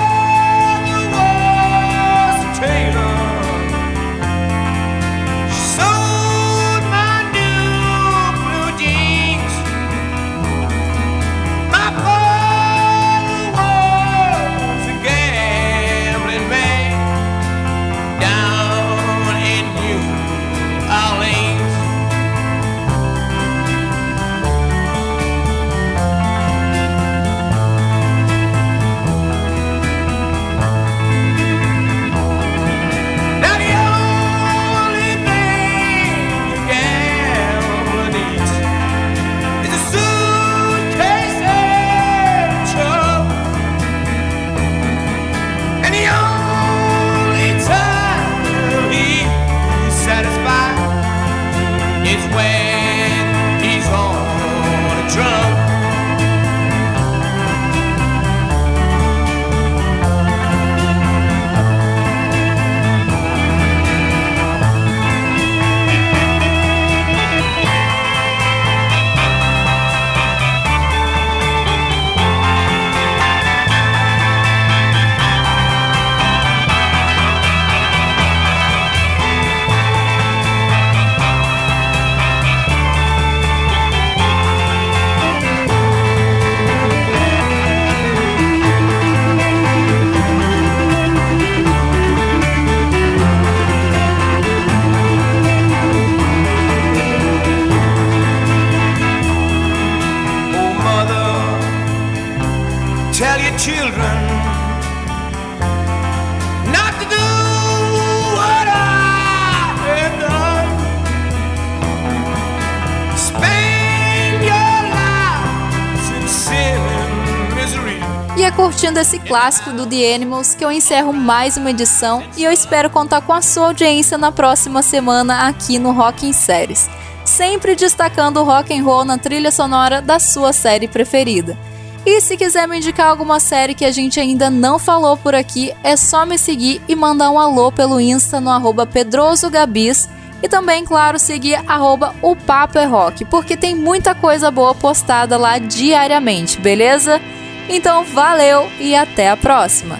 [118.64, 122.88] Curtindo esse clássico do The Animals que eu encerro mais uma edição e eu espero
[122.88, 126.88] contar com a sua audiência na próxima semana aqui no Rock em Séries.
[127.26, 131.58] Sempre destacando o rock and roll na trilha sonora da sua série preferida.
[132.06, 135.70] E se quiser me indicar alguma série que a gente ainda não falou por aqui,
[135.82, 140.08] é só me seguir e mandar um alô pelo Insta no arroba pedrosogabis
[140.42, 145.36] e também, claro, seguir arroba o Papo é Rock, porque tem muita coisa boa postada
[145.36, 147.20] lá diariamente, beleza?
[147.68, 149.98] Então valeu e até a próxima!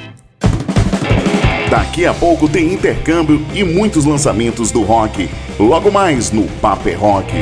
[1.71, 5.29] Daqui a pouco tem intercâmbio e muitos lançamentos do rock.
[5.59, 7.33] Logo mais no Paper Rock.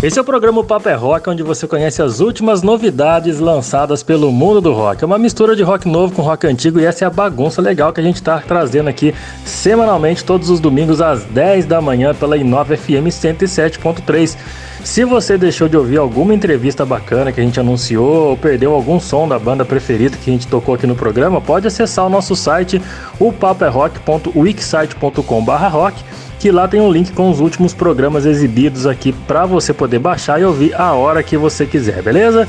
[0.00, 4.30] Esse é o programa Papo é Rock, onde você conhece as últimas novidades lançadas pelo
[4.30, 5.02] mundo do rock.
[5.02, 7.92] É uma mistura de rock novo com rock antigo e essa é a bagunça legal
[7.92, 9.12] que a gente está trazendo aqui
[9.44, 14.36] semanalmente, todos os domingos às 10 da manhã pela Inova FM 107.3.
[14.84, 19.00] Se você deixou de ouvir alguma entrevista bacana que a gente anunciou ou perdeu algum
[19.00, 22.36] som da banda preferida que a gente tocou aqui no programa, pode acessar o nosso
[22.36, 22.80] site,
[23.18, 26.02] o paperrock.wixsite.com.br
[26.38, 30.40] que lá tem um link com os últimos programas exibidos aqui para você poder baixar
[30.40, 32.48] e ouvir a hora que você quiser, beleza?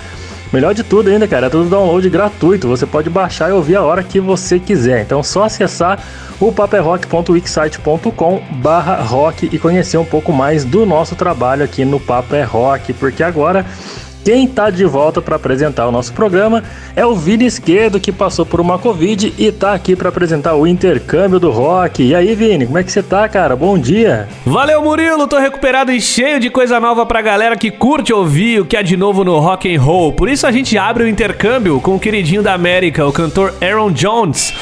[0.51, 2.67] Melhor de tudo ainda, cara, é tudo download gratuito.
[2.67, 5.01] Você pode baixar e ouvir a hora que você quiser.
[5.03, 6.03] Então, só acessar
[6.39, 12.49] o paperrock.wixsite.com barra rock e conhecer um pouco mais do nosso trabalho aqui no Paper
[12.49, 13.63] Rock, porque agora
[14.23, 16.63] quem tá de volta para apresentar o nosso programa
[16.95, 20.67] é o Vini Esquerdo, que passou por uma Covid e tá aqui para apresentar o
[20.67, 22.03] intercâmbio do rock.
[22.03, 23.55] E aí, Vini, como é que você tá, cara?
[23.55, 24.27] Bom dia.
[24.45, 25.27] Valeu, Murilo!
[25.27, 28.81] Tô recuperado e cheio de coisa nova pra galera que curte ouvir o que há
[28.81, 30.13] de novo no rock and roll.
[30.13, 33.91] Por isso a gente abre o intercâmbio com o queridinho da América, o cantor Aaron
[33.91, 34.53] Jones.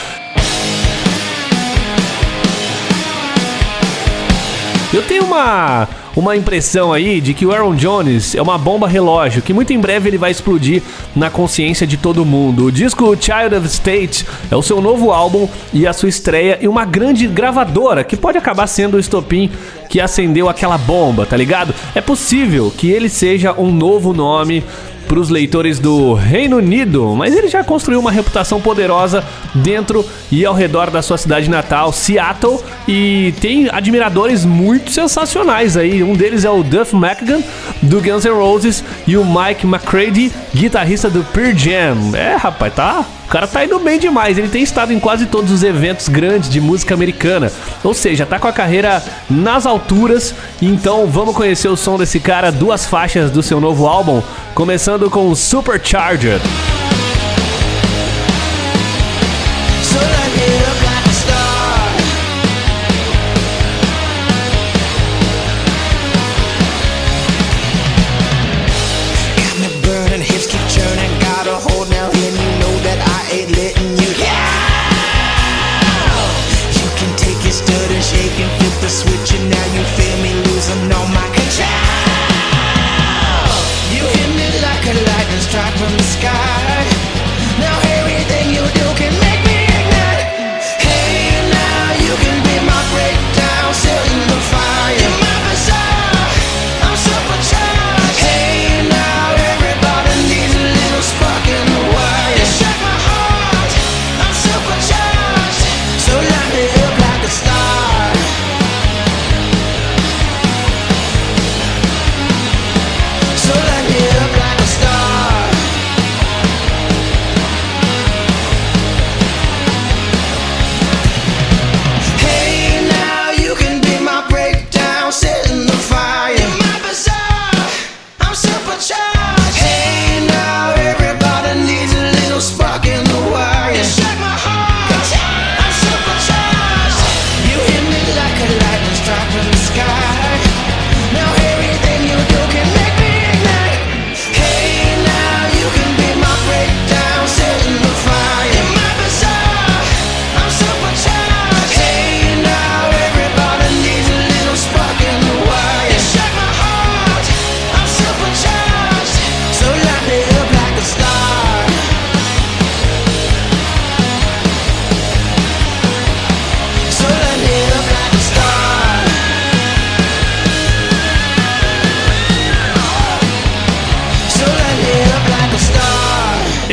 [4.93, 5.85] Eu tenho uma,
[6.15, 9.79] uma impressão aí de que o Aaron Jones é uma bomba relógio, que muito em
[9.79, 10.81] breve ele vai explodir
[11.13, 12.65] na consciência de todo mundo.
[12.65, 16.69] O disco Child of State é o seu novo álbum e a sua estreia em
[16.69, 19.51] uma grande gravadora, que pode acabar sendo o estopim
[19.89, 21.75] que acendeu aquela bomba, tá ligado?
[21.93, 24.63] É possível que ele seja um novo nome
[25.07, 29.23] para os leitores do Reino Unido, mas ele já construiu uma reputação poderosa
[29.55, 36.03] dentro e ao redor da sua cidade natal, Seattle, e tem admiradores muito sensacionais aí.
[36.03, 37.41] Um deles é o Duff McKagan
[37.81, 42.15] do Guns N' Roses e o Mike McCready, guitarrista do Pearl Jam.
[42.15, 45.51] É, rapaz, tá o cara tá indo bem demais, ele tem estado em quase todos
[45.51, 47.51] os eventos grandes de música americana.
[47.83, 50.33] Ou seja, tá com a carreira nas alturas.
[50.61, 54.23] Então vamos conhecer o som desse cara, duas faixas do seu novo álbum,
[54.55, 56.39] começando com Supercharger.
[78.81, 81.67] the switch and now you feel me losing all my control.
[83.93, 86.66] You hit me like a lightning strike from the sky.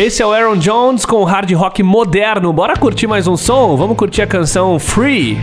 [0.04, 2.52] Esse é o Aaron Jones com hard rock moderno.
[2.52, 3.74] Bora curtir mais um som?
[3.74, 5.38] Vamos curtir a canção Free.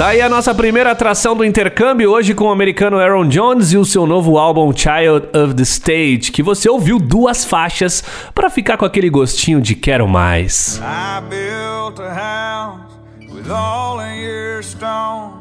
[0.00, 3.76] Tá aí a nossa primeira atração do intercâmbio hoje com o americano Aaron Jones e
[3.76, 8.02] o seu novo álbum Child of the Stage, que você ouviu duas faixas
[8.34, 10.78] pra ficar com aquele gostinho de quero mais.
[10.78, 12.94] I built a house
[13.30, 15.34] with all of your stones.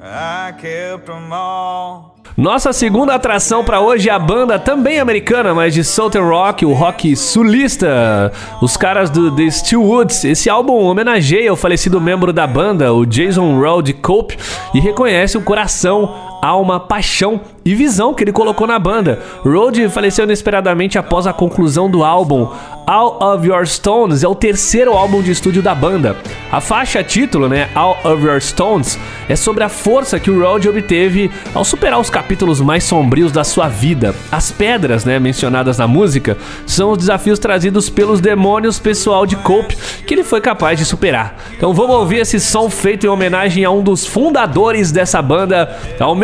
[0.00, 2.19] I kept them all.
[2.36, 6.72] Nossa segunda atração pra hoje é a banda também americana, mas de Southern Rock, o
[6.72, 10.24] rock sulista, os caras do The Steelwoods.
[10.24, 14.38] Esse álbum homenageia o falecido membro da banda, o Jason Rod Cope,
[14.72, 19.18] e reconhece o coração, alma, paixão e visão que ele colocou na banda.
[19.44, 22.48] Rod faleceu inesperadamente após a conclusão do álbum.
[22.86, 26.16] All of Your Stones é o terceiro álbum de estúdio da banda.
[26.50, 30.66] A faixa título, né, All of Your Stones, é sobre a força que o Rod
[30.66, 34.14] obteve ao superar os capítulos mais sombrios da sua vida.
[34.32, 36.36] As pedras, né, mencionadas na música,
[36.66, 41.36] são os desafios trazidos pelos demônios pessoal de Cope que ele foi capaz de superar.
[41.56, 45.78] Então vamos ouvir esse som feito em homenagem a um dos fundadores dessa banda.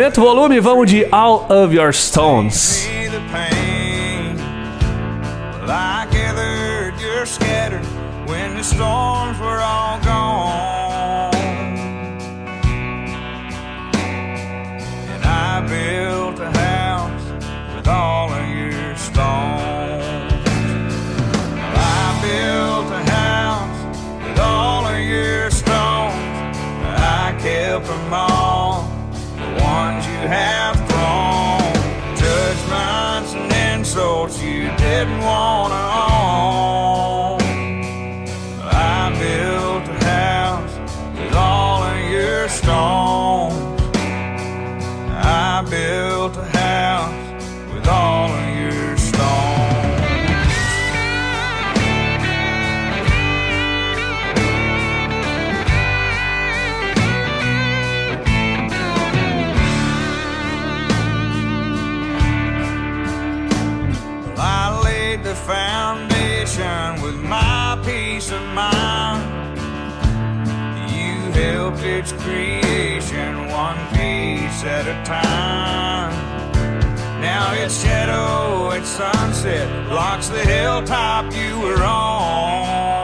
[0.07, 2.87] Aumenta o volume, vamos de All of Your Stones.
[8.63, 10.66] Storms were all gone.
[30.27, 32.17] Have grown.
[32.17, 35.66] Judgments and insults you didn't want.
[75.07, 76.11] time.
[77.21, 82.96] Now it's shadow, it's sunset, blocks the hilltop you were on.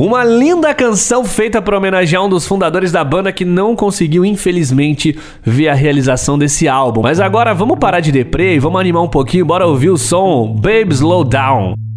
[0.00, 5.14] Uma linda canção feita para homenagear um dos fundadores da banda que não conseguiu, infelizmente,
[5.42, 7.02] ver a realização desse álbum.
[7.02, 10.56] Mas agora vamos parar de deprê e vamos animar um pouquinho, bora ouvir o som
[10.58, 11.89] Babe Slow Down.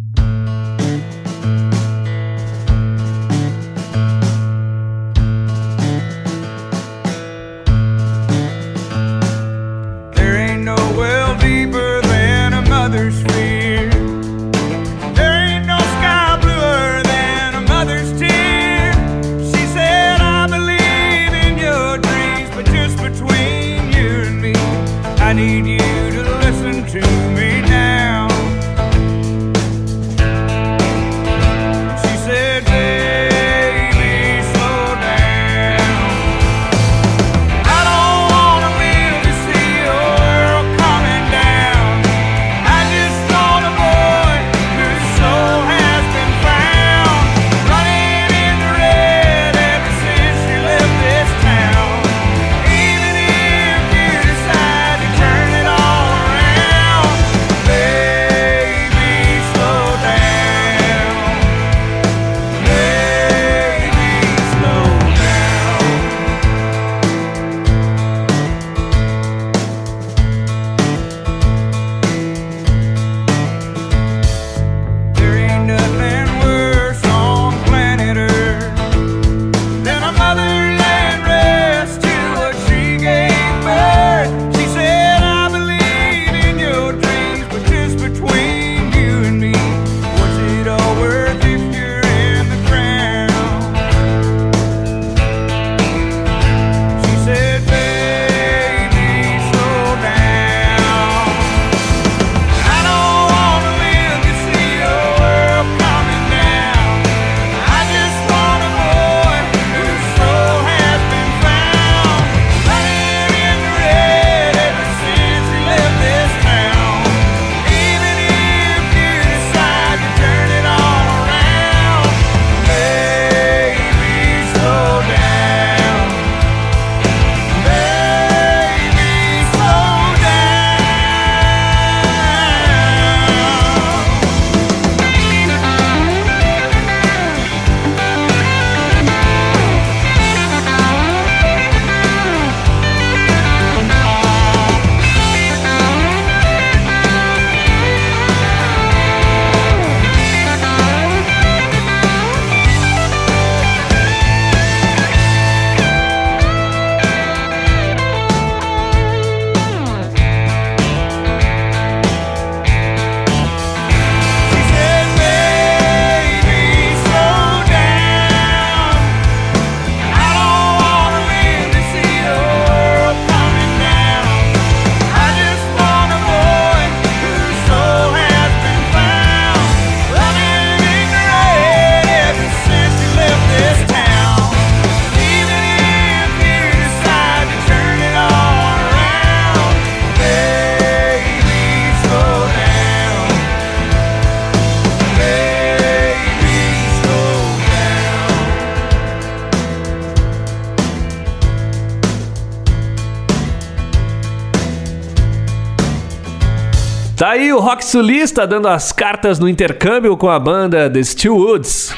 [207.74, 211.92] Rock sulista dando as cartas no intercâmbio com a banda The Steel Woods.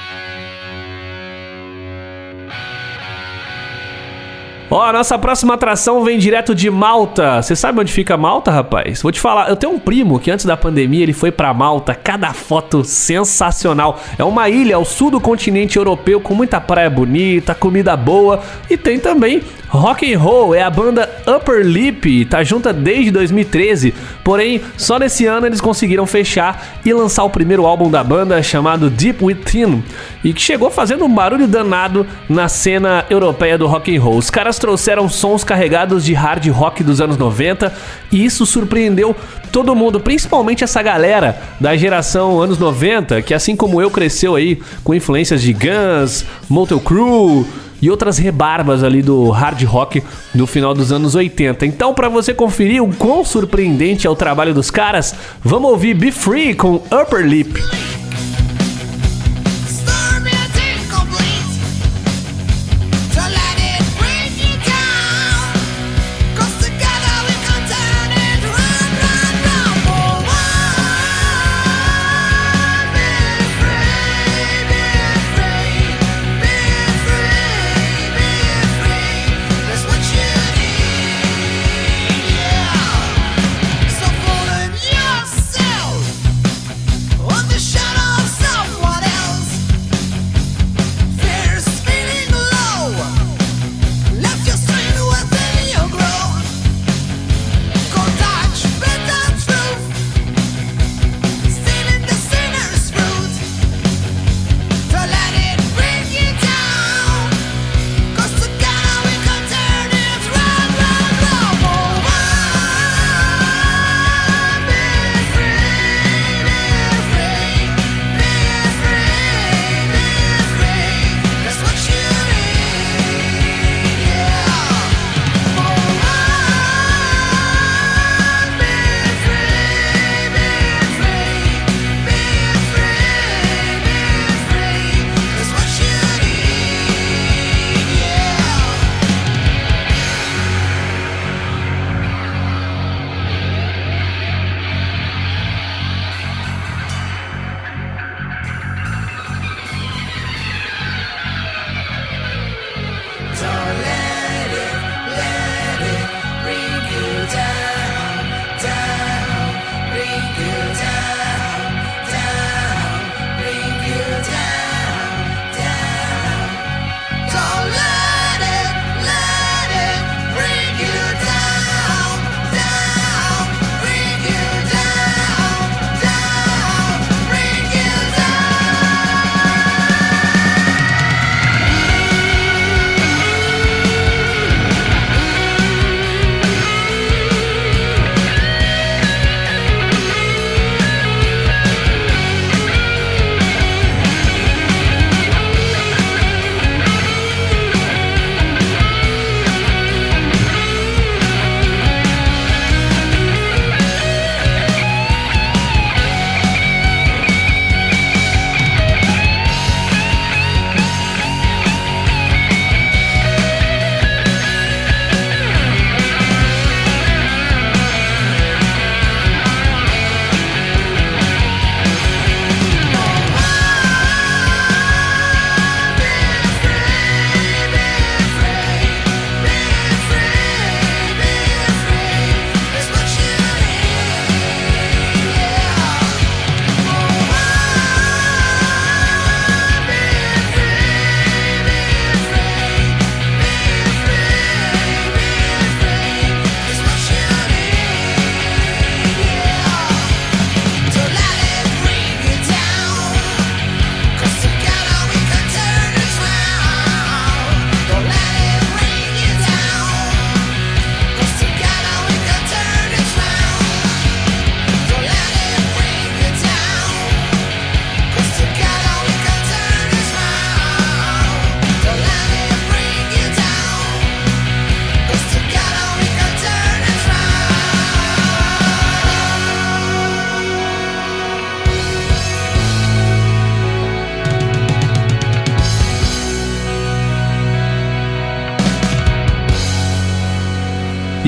[4.71, 7.43] Ó, a nossa próxima atração vem direto de Malta.
[7.43, 9.03] Você sabe onde fica Malta, rapaz?
[9.03, 11.95] Vou te falar, eu tenho um primo que antes da pandemia ele foi pra Malta.
[11.95, 14.01] Cada foto sensacional.
[14.19, 18.79] É uma ilha ao sul do continente europeu com muita praia bonita, comida boa e
[18.79, 20.55] tem também Rock and Roll.
[20.55, 23.95] É a banda Upper Lip, tá junta desde 2013.
[24.25, 28.91] Porém, só nesse ano eles conseguiram fechar e lançar o primeiro álbum da banda chamado
[28.91, 29.83] Deep Within
[30.23, 34.17] e que chegou fazendo um barulho danado na cena europeia do rock and roll.
[34.17, 37.73] Os caras trouxeram sons carregados de hard rock dos anos 90
[38.11, 39.15] e isso surpreendeu
[39.53, 44.61] todo mundo, principalmente essa galera da geração anos 90, que assim como eu cresceu aí
[44.85, 47.47] com influências de Guns, Motel Crew
[47.81, 50.03] e outras rebarbas ali do hard rock
[50.35, 51.67] no final dos anos 80.
[51.67, 56.13] Então, para você conferir o quão surpreendente é o trabalho dos caras, vamos ouvir Be
[56.13, 57.61] Free com Upper Lip.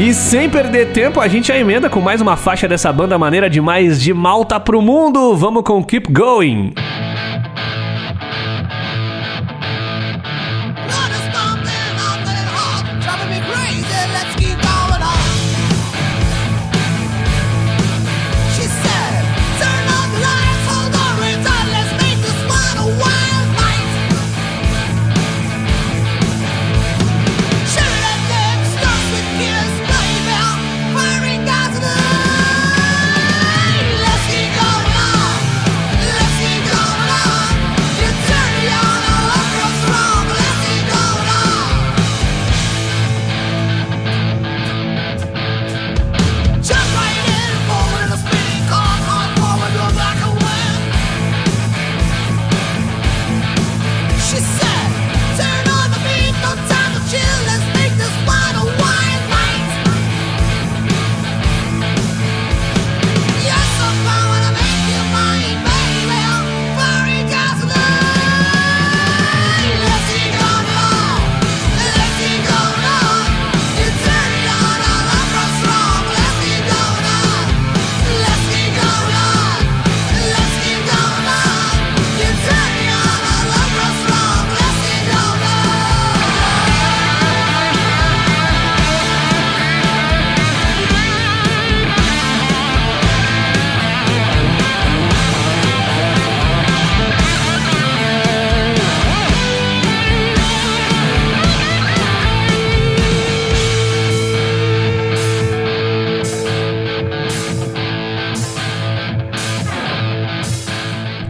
[0.09, 3.51] E sem perder tempo, a gente já emenda com mais uma faixa dessa banda maneira
[3.51, 5.37] demais de Malta pro mundo.
[5.37, 6.73] Vamos com Keep Going.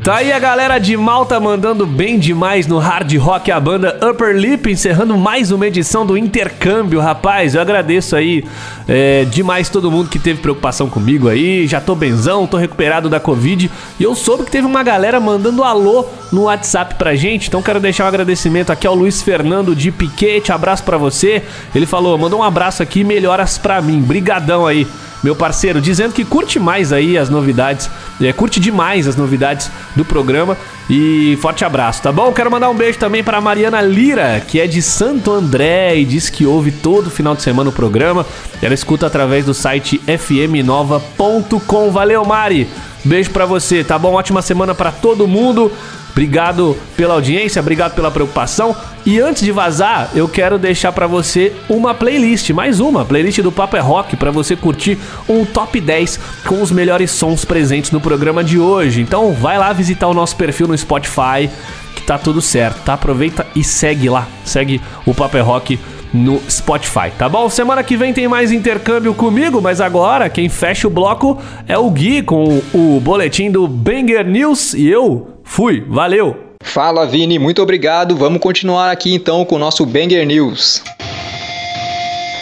[0.09, 4.35] Tá aí a galera de Malta mandando bem demais no hard rock, a banda Upper
[4.35, 7.55] Lip, encerrando mais uma edição do Intercâmbio, rapaz.
[7.55, 8.43] Eu agradeço aí
[8.89, 11.67] é, demais todo mundo que teve preocupação comigo aí.
[11.67, 13.71] Já tô benzão, tô recuperado da Covid.
[14.01, 17.49] E eu soube que teve uma galera mandando alô no WhatsApp pra gente.
[17.49, 20.51] Então quero deixar um agradecimento aqui ao Luiz Fernando de Piquete.
[20.51, 21.43] Abraço pra você.
[21.75, 24.01] Ele falou: mandou um abraço aqui, melhoras pra mim.
[24.01, 24.87] Brigadão aí
[25.23, 27.91] meu parceiro, dizendo que curte mais aí as novidades,
[28.21, 30.57] é, curte demais as novidades do programa
[30.89, 32.33] e forte abraço, tá bom?
[32.33, 36.31] Quero mandar um beijo também para Mariana Lira, que é de Santo André e diz
[36.31, 38.25] que ouve todo final de semana o programa.
[38.63, 41.91] Ela escuta através do site fmnova.com.
[41.91, 42.69] Valeu, Mari.
[43.05, 44.15] Beijo pra você, tá bom?
[44.15, 45.71] Ótima semana pra todo mundo.
[46.19, 48.75] Obrigado pela audiência, obrigado pela preocupação.
[49.07, 53.53] E antes de vazar, eu quero deixar pra você uma playlist, mais uma, playlist do
[53.53, 58.01] Papo é Rock pra você curtir um top 10 com os melhores sons presentes no
[58.01, 59.01] programa de hoje.
[59.01, 61.49] Então, vai lá visitar o nosso perfil no Spotify,
[61.95, 62.95] que tá tudo certo, tá?
[62.95, 64.27] Aproveita e segue lá.
[64.45, 65.79] Segue o Papo é Rock
[66.13, 67.49] no Spotify, tá bom?
[67.49, 71.39] Semana que vem tem mais intercâmbio comigo, mas agora quem fecha o bloco
[71.69, 76.37] é o Gui com o boletim do Banger News e eu fui, valeu!
[76.63, 78.15] Fala Vini, muito obrigado.
[78.15, 80.83] Vamos continuar aqui então com o nosso Banger News.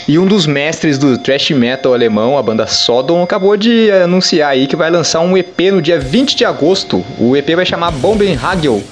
[0.09, 4.66] E um dos mestres do thrash metal alemão, a banda Sodom, acabou de anunciar aí
[4.66, 7.05] que vai lançar um EP no dia 20 de agosto.
[7.19, 8.83] O EP vai chamar Bombenhagel,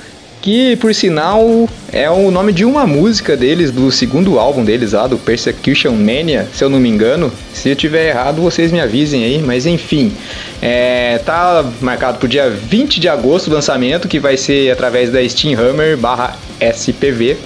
[0.45, 5.07] que por sinal é o nome de uma música deles, do segundo álbum deles lá,
[5.07, 7.33] do Persecution Mania, se eu não me engano.
[7.55, 10.13] Se eu tiver errado, vocês me avisem aí, mas enfim.
[10.61, 15.27] É, tá marcado pro dia 20 de agosto o lançamento, que vai ser através da
[15.27, 17.39] Steamhammer barra SPV.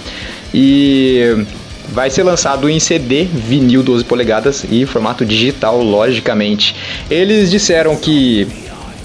[0.52, 1.46] E
[1.90, 6.74] vai ser lançado em CD, vinil 12 polegadas e formato digital, logicamente.
[7.08, 8.48] Eles disseram que,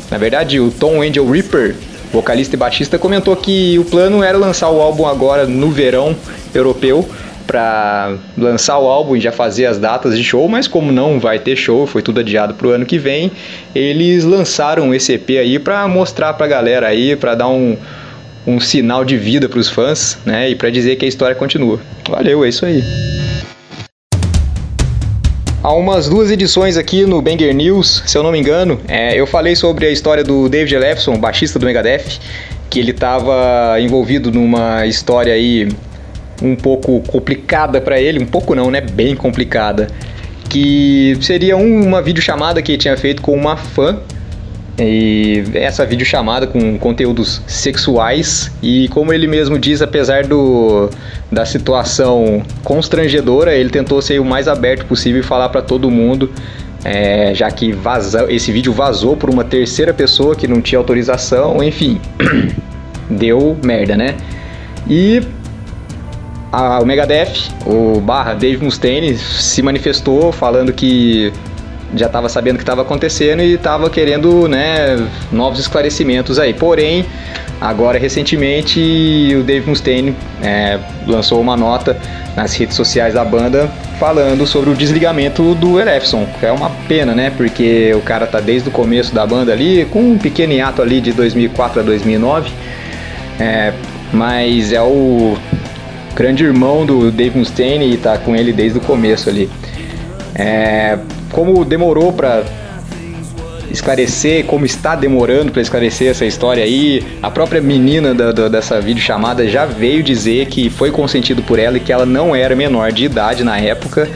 [0.09, 1.75] na verdade, o Tom Angel Reaper,
[2.13, 6.15] vocalista e baixista, comentou que o plano era lançar o álbum agora no verão
[6.53, 7.09] europeu
[7.45, 11.39] para lançar o álbum e já fazer as datas de show, mas como não vai
[11.39, 13.31] ter show, foi tudo adiado pro ano que vem,
[13.75, 17.75] eles lançaram esse EP aí para mostrar pra galera aí, para dar um
[18.45, 21.79] um sinal de vida pros fãs, né, e para dizer que a história continua.
[22.09, 22.83] Valeu, é isso aí.
[25.63, 29.25] Há umas duas edições aqui no Banger News, se eu não me engano, é, eu
[29.25, 32.19] falei sobre a história do David Ellefson, baixista do Megadeth,
[32.69, 35.69] que ele estava envolvido numa história aí
[36.41, 39.87] um pouco complicada para ele, um pouco não, né, bem complicada,
[40.49, 43.99] que seria um- uma videochamada que ele tinha feito com uma fã
[44.77, 50.89] e essa videochamada com conteúdos sexuais e como ele mesmo diz, apesar do
[51.31, 56.31] da situação constrangedora, ele tentou ser o mais aberto possível e falar para todo mundo,
[56.83, 61.63] é, já que vaza, esse vídeo vazou por uma terceira pessoa que não tinha autorização,
[61.63, 61.99] enfim,
[63.09, 64.15] deu merda, né?
[64.87, 65.21] E
[66.51, 71.31] a, o Megadeth, o barra Dave Mustaine, se manifestou falando que
[71.95, 76.53] já estava sabendo o que estava acontecendo e estava querendo né, novos esclarecimentos aí.
[76.53, 77.05] Porém,
[77.61, 78.79] agora recentemente
[79.39, 81.97] o Dave Mustaine é, lançou uma nota
[82.35, 86.27] nas redes sociais da banda falando sobre o desligamento do Elefson.
[86.41, 87.31] É uma pena, né?
[87.35, 90.99] Porque o cara tá desde o começo da banda ali, com um pequeno hiato ali
[90.99, 92.51] de 2004 a 2009.
[93.39, 93.73] É,
[94.11, 95.37] mas é o
[96.15, 99.49] grande irmão do Dave Mustaine e tá com ele desde o começo ali.
[100.35, 100.97] É,
[101.33, 102.43] como demorou para
[103.71, 108.79] esclarecer, como está demorando para esclarecer essa história aí, a própria menina da, da, dessa
[108.79, 112.91] videochamada já veio dizer que foi consentido por ela e que ela não era menor
[112.91, 114.07] de idade na época,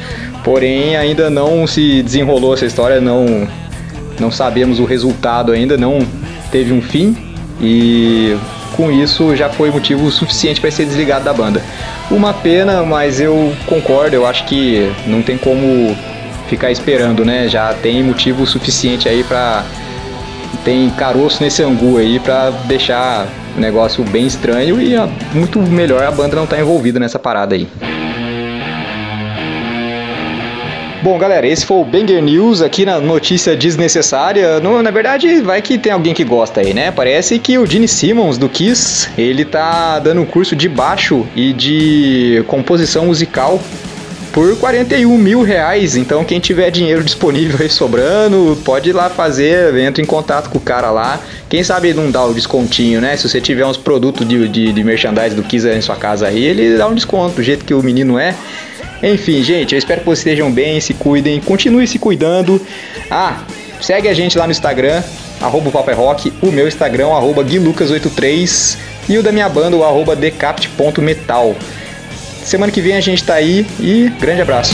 [0.43, 3.47] porém ainda não se desenrolou essa história, não,
[4.19, 5.99] não sabemos o resultado ainda, não
[6.51, 7.17] teve um fim.
[7.59, 8.37] E
[8.75, 11.63] com isso já foi motivo suficiente para ser desligado da banda.
[12.11, 15.97] Uma pena, mas eu concordo, eu acho que não tem como
[16.47, 17.47] ficar esperando, né?
[17.47, 19.63] Já tem motivo suficiente aí pra.
[20.63, 24.95] Tem caroço nesse angu aí pra deixar o negócio bem estranho e
[25.33, 27.67] muito melhor a banda não estar envolvida nessa parada aí.
[31.03, 34.59] Bom, galera, esse foi o Banger News aqui na notícia desnecessária.
[34.59, 36.91] No, na verdade, vai que tem alguém que gosta aí, né?
[36.91, 41.53] Parece que o Gene Simmons do Kiss, ele tá dando um curso de baixo e
[41.53, 43.61] de composição musical
[44.37, 45.97] por 41 mil reais.
[45.97, 50.59] Então, quem tiver dinheiro disponível aí sobrando, pode ir lá fazer, entra em contato com
[50.59, 51.19] o cara lá.
[51.49, 53.17] Quem sabe não dá o descontinho, né?
[53.17, 56.27] Se você tiver uns produtos de, de, de merchandise do Kiss aí em sua casa
[56.27, 58.35] aí, ele dá um desconto, do jeito que o menino é.
[59.01, 62.61] Enfim, gente, eu espero que vocês estejam bem, se cuidem, continue se cuidando.
[63.09, 63.39] Ah,
[63.81, 65.01] segue a gente lá no Instagram,
[65.41, 68.77] arroba o Papo é Rock, o meu Instagram, arroba guilucas83
[69.09, 71.55] e o da minha banda, o arroba decapt.metal.
[72.47, 74.73] Semana que vem a gente tá aí e grande abraço.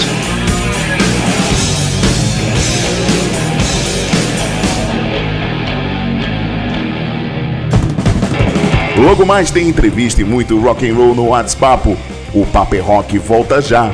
[8.96, 11.98] Logo mais tem entrevista e muito rock and roll no WhatsApp.
[12.32, 13.92] O Papo é Rock volta já.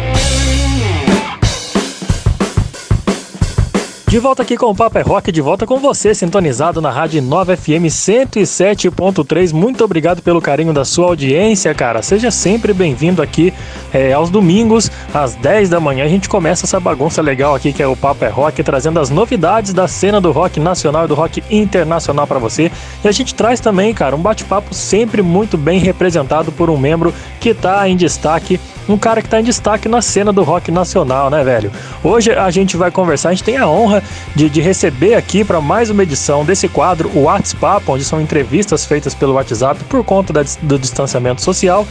[4.10, 7.22] De volta aqui com o Papo é Rock, de volta com você, sintonizado na Rádio
[7.22, 9.54] 9 FM 107.3.
[9.54, 12.02] Muito obrigado pelo carinho da sua audiência, cara.
[12.02, 13.54] Seja sempre bem-vindo aqui
[13.94, 16.06] é, aos domingos, às 10 da manhã.
[16.06, 19.12] A gente começa essa bagunça legal aqui que é o Papo é Rock, trazendo as
[19.12, 22.72] novidades da cena do rock nacional e do rock internacional para você.
[23.04, 27.14] E a gente traz também, cara, um bate-papo sempre muito bem representado por um membro
[27.40, 28.60] que tá em destaque
[28.90, 31.72] um cara que tá em destaque na cena do rock nacional, né, velho?
[32.04, 33.99] Hoje a gente vai conversar, a gente tem a honra
[34.36, 38.86] de, de receber aqui para mais uma edição desse quadro, o WhatsApp, onde são entrevistas
[38.86, 41.86] feitas pelo WhatsApp por conta da, do distanciamento social.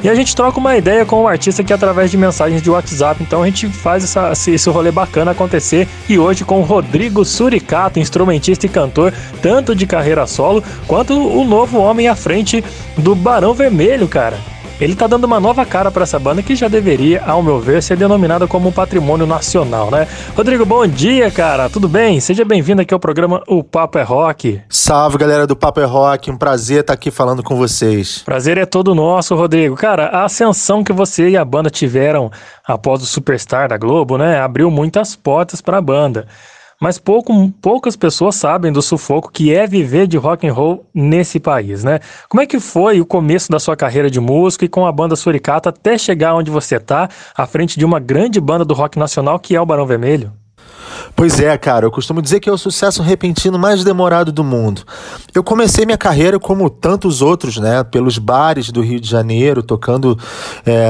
[0.00, 3.20] E a gente troca uma ideia com o artista aqui através de mensagens de WhatsApp.
[3.20, 5.88] Então a gente faz essa, esse rolê bacana acontecer.
[6.08, 9.12] E hoje com o Rodrigo Suricato, instrumentista e cantor,
[9.42, 12.62] tanto de carreira solo, quanto o novo homem à frente
[12.96, 14.38] do Barão Vermelho, cara.
[14.80, 17.82] Ele tá dando uma nova cara para essa banda que já deveria, ao meu ver,
[17.82, 20.06] ser denominada como um patrimônio nacional, né?
[20.36, 21.68] Rodrigo, bom dia, cara.
[21.68, 22.20] Tudo bem?
[22.20, 24.60] Seja bem-vindo aqui ao programa O Papo é Rock.
[24.68, 26.30] Salve, galera do Papo é Rock.
[26.30, 28.22] Um prazer estar aqui falando com vocês.
[28.24, 29.74] Prazer é todo nosso, Rodrigo.
[29.74, 32.30] Cara, a ascensão que você e a banda tiveram
[32.64, 36.28] após o Superstar da Globo, né, abriu muitas portas para a banda.
[36.80, 41.40] Mas pouco, poucas pessoas sabem do sufoco que é viver de rock and roll nesse
[41.40, 41.98] país, né?
[42.28, 45.16] Como é que foi o começo da sua carreira de músico e com a banda
[45.16, 49.40] Suricata até chegar onde você tá, à frente de uma grande banda do rock nacional
[49.40, 50.32] que é o Barão Vermelho?
[51.14, 54.82] Pois é, cara, eu costumo dizer que é o sucesso repentino mais demorado do mundo.
[55.34, 57.82] Eu comecei minha carreira como tantos outros, né?
[57.84, 60.18] Pelos bares do Rio de Janeiro, tocando
[60.66, 60.88] é,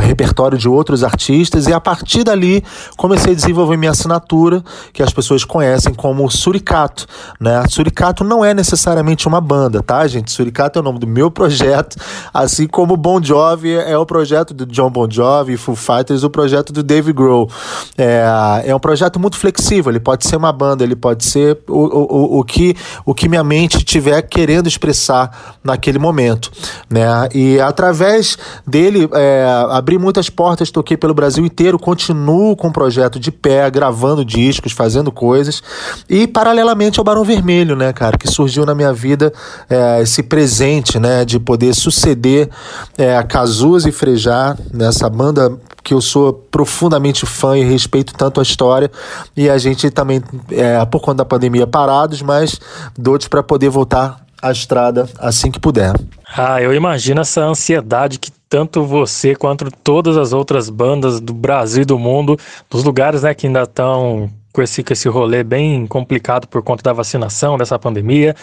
[0.00, 2.62] repertório de outros artistas, e a partir dali
[2.96, 7.06] comecei a desenvolver minha assinatura, que as pessoas conhecem como Suricato.
[7.40, 7.62] Né?
[7.68, 10.30] Suricato não é necessariamente uma banda, tá, gente?
[10.30, 11.96] Suricato é o nome do meu projeto,
[12.32, 16.72] assim como Bon Jovi é o projeto do John Bon Jovi, Foo Fighters, o projeto
[16.72, 17.50] do Dave Grohl.
[17.96, 22.36] É, é um projeto muito flexível, ele pode ser uma banda, ele pode ser o,
[22.36, 22.74] o, o, que,
[23.04, 26.50] o que minha mente estiver querendo expressar naquele momento.
[26.88, 27.06] Né?
[27.34, 33.18] E através dele, é, abri muitas portas, toquei pelo Brasil inteiro, continuo com o projeto
[33.18, 35.62] de pé, gravando discos, fazendo coisas,
[36.08, 39.32] e paralelamente ao Barão Vermelho, né, cara, que surgiu na minha vida
[39.68, 42.48] é, esse presente, né, de poder suceder
[42.96, 48.42] é, Cazuza e Frejá, nessa banda que eu sou profundamente fã e respeito tanto a
[48.42, 48.90] história.
[49.36, 52.60] E a gente também, é, por conta da pandemia, parados, mas
[52.96, 55.94] doidos para poder voltar a estrada assim que puder.
[56.36, 61.82] Ah, eu imagino essa ansiedade que tanto você quanto todas as outras bandas do Brasil
[61.82, 62.38] e do mundo,
[62.70, 66.82] dos lugares né, que ainda estão com esse, com esse rolê bem complicado por conta
[66.82, 68.34] da vacinação, dessa pandemia.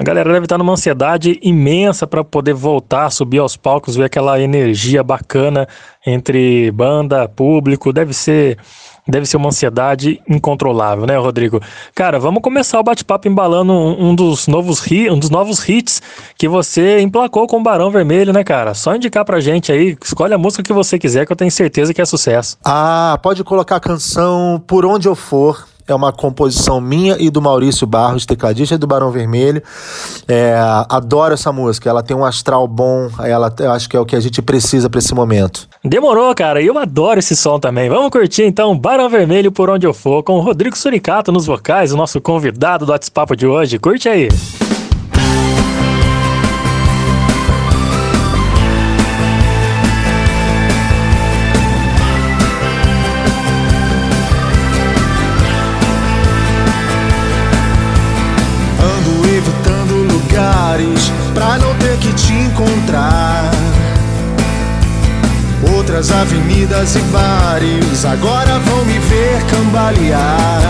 [0.00, 4.40] A galera deve estar numa ansiedade imensa para poder voltar, subir aos palcos, ver aquela
[4.40, 5.68] energia bacana
[6.06, 7.92] entre banda, público.
[7.92, 8.56] Deve ser,
[9.06, 11.60] deve ser uma ansiedade incontrolável, né, Rodrigo?
[11.94, 16.00] Cara, vamos começar o bate-papo embalando um, dos novos um dos novos hits
[16.34, 18.72] que você emplacou com o Barão Vermelho, né, cara?
[18.72, 21.92] Só indicar pra gente aí, escolhe a música que você quiser, que eu tenho certeza
[21.92, 22.56] que é sucesso.
[22.64, 25.69] Ah, pode colocar a canção Por Onde Eu For.
[25.92, 29.62] É uma composição minha e do Maurício Barros, tecladista do Barão Vermelho.
[30.28, 30.54] É,
[30.88, 31.90] adoro essa música.
[31.90, 33.08] Ela tem um astral bom.
[33.20, 35.68] Ela, eu acho que é o que a gente precisa para esse momento.
[35.84, 36.62] Demorou, cara.
[36.62, 37.88] Eu adoro esse som também.
[37.88, 41.92] Vamos curtir então Barão Vermelho por onde eu for, com o Rodrigo Suricato nos vocais,
[41.92, 43.78] o nosso convidado do WhatsApp de hoje.
[43.78, 44.28] Curte aí.
[44.28, 44.69] Ando
[66.08, 70.62] Avenidas e bares agora vão me ver cambalear.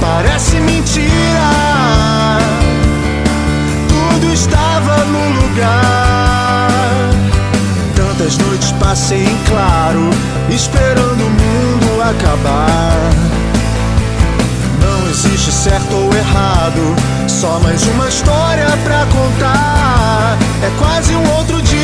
[0.00, 1.08] Parece mentira,
[3.88, 6.68] tudo estava no lugar.
[7.94, 10.10] Tantas noites passei em claro,
[10.50, 13.10] esperando o mundo acabar.
[14.82, 16.96] Não existe certo ou errado,
[17.28, 20.36] só mais uma história pra contar.
[20.62, 21.77] É quase um outro dia.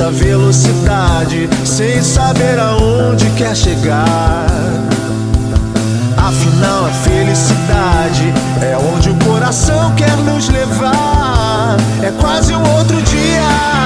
[0.00, 4.46] Tanta velocidade sem saber aonde quer chegar?
[6.16, 8.32] Afinal, a felicidade
[8.62, 11.76] é onde o coração quer nos levar.
[12.02, 13.79] É quase um outro dia.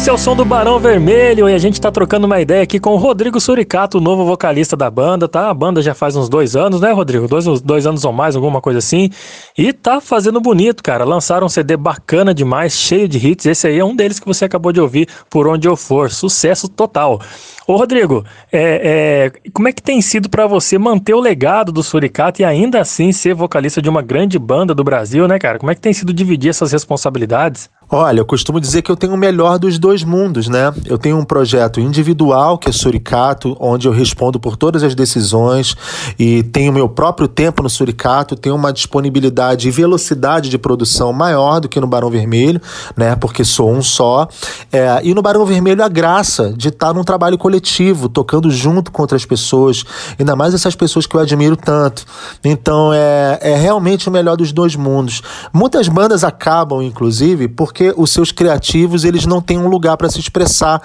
[0.00, 2.80] Esse é o som do Barão Vermelho e a gente tá trocando uma ideia aqui
[2.80, 5.50] com o Rodrigo Suricato, o novo vocalista da banda, tá?
[5.50, 7.28] A banda já faz uns dois anos, né, Rodrigo?
[7.28, 9.10] Dois, dois anos ou mais, alguma coisa assim.
[9.58, 11.04] E tá fazendo bonito, cara.
[11.04, 13.44] Lançaram um CD bacana demais, cheio de hits.
[13.44, 16.10] Esse aí é um deles que você acabou de ouvir, Por Onde Eu For.
[16.10, 17.20] Sucesso total.
[17.66, 21.82] Ô, Rodrigo, é, é, como é que tem sido pra você manter o legado do
[21.82, 25.58] Suricato e ainda assim ser vocalista de uma grande banda do Brasil, né, cara?
[25.58, 27.68] Como é que tem sido dividir essas responsabilidades?
[27.92, 30.72] Olha, eu costumo dizer que eu tenho o melhor dos dois mundos, né?
[30.86, 35.76] Eu tenho um projeto individual, que é Suricato, onde eu respondo por todas as decisões
[36.16, 41.58] e tenho meu próprio tempo no Suricato, tenho uma disponibilidade e velocidade de produção maior
[41.58, 42.60] do que no Barão Vermelho,
[42.96, 43.16] né?
[43.16, 44.28] Porque sou um só.
[44.70, 49.02] É, e no Barão Vermelho a graça de estar num trabalho coletivo, tocando junto com
[49.02, 49.84] outras pessoas,
[50.16, 52.04] ainda mais essas pessoas que eu admiro tanto.
[52.44, 55.22] Então é, é realmente o melhor dos dois mundos.
[55.52, 60.20] Muitas bandas acabam, inclusive, porque os seus criativos eles não têm um lugar para se
[60.20, 60.80] expressar,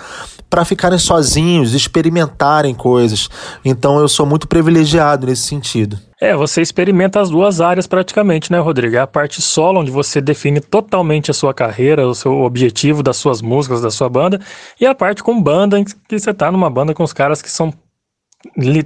[0.50, 3.30] para ficarem sozinhos, experimentarem coisas.
[3.64, 6.00] Então eu sou muito privilegiado nesse sentido.
[6.22, 8.96] É, você experimenta as duas áreas praticamente, né, Rodrigo?
[8.96, 13.18] É a parte solo, onde você define totalmente a sua carreira, o seu objetivo das
[13.18, 14.40] suas músicas, da sua banda,
[14.80, 17.74] e a parte com banda, que você tá numa banda com os caras que são,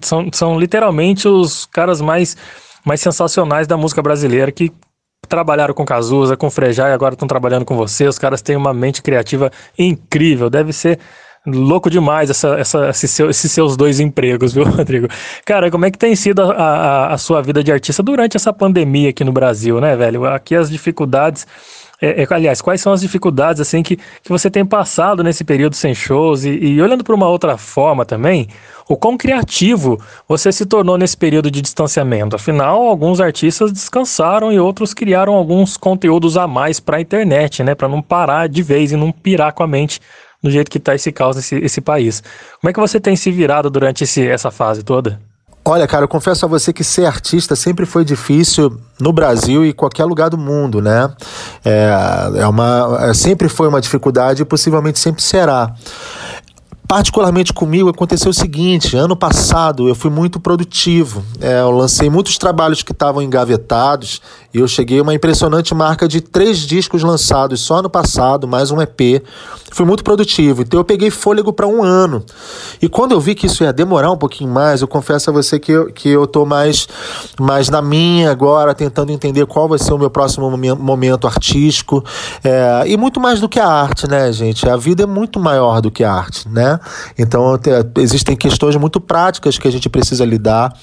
[0.02, 2.36] são, são literalmente os caras mais,
[2.84, 4.72] mais sensacionais da música brasileira, que
[5.28, 8.08] trabalharam com Cazuza, com Frejá e agora estão trabalhando com você.
[8.08, 10.50] Os caras têm uma mente criativa incrível.
[10.50, 11.00] Deve ser
[11.46, 15.08] louco demais essa, essa, esse seu- esses seus dois empregos, viu, Rodrigo?
[15.46, 18.54] Cara, como é que tem sido a, a, a sua vida de artista durante essa
[18.54, 20.26] pandemia aqui no Brasil, né, velho?
[20.26, 21.46] Aqui as dificuldades.
[22.02, 25.76] É, é, aliás, quais são as dificuldades assim que, que você tem passado nesse período
[25.76, 28.48] sem shows e, e olhando para uma outra forma também,
[28.88, 32.36] o quão criativo você se tornou nesse período de distanciamento?
[32.36, 37.76] Afinal, alguns artistas descansaram e outros criaram alguns conteúdos a mais para a internet, né,
[37.76, 40.00] para não parar de vez e não pirar com a mente
[40.42, 42.24] do jeito que está esse caos esse, esse país.
[42.62, 45.20] Como é que você tem se virado durante esse, essa fase toda?
[45.70, 49.72] Olha, cara, eu confesso a você que ser artista sempre foi difícil no Brasil e
[49.72, 51.08] qualquer lugar do mundo, né?
[51.64, 51.92] É,
[52.38, 55.72] é uma, é, sempre foi uma dificuldade e possivelmente sempre será.
[56.90, 61.24] Particularmente comigo aconteceu o seguinte: ano passado eu fui muito produtivo.
[61.40, 64.20] É, eu lancei muitos trabalhos que estavam engavetados
[64.52, 68.72] e eu cheguei a uma impressionante marca de três discos lançados só ano passado, mais
[68.72, 69.24] um EP.
[69.72, 72.26] Fui muito produtivo, então eu peguei fôlego para um ano.
[72.82, 75.60] E quando eu vi que isso ia demorar um pouquinho mais, eu confesso a você
[75.60, 76.88] que eu, que eu tô mais,
[77.40, 82.04] mais na minha agora, tentando entender qual vai ser o meu próximo momen- momento artístico.
[82.44, 84.68] É, e muito mais do que a arte, né, gente?
[84.68, 86.79] A vida é muito maior do que a arte, né?
[87.18, 90.74] Então te- existem questões muito práticas que a gente precisa lidar.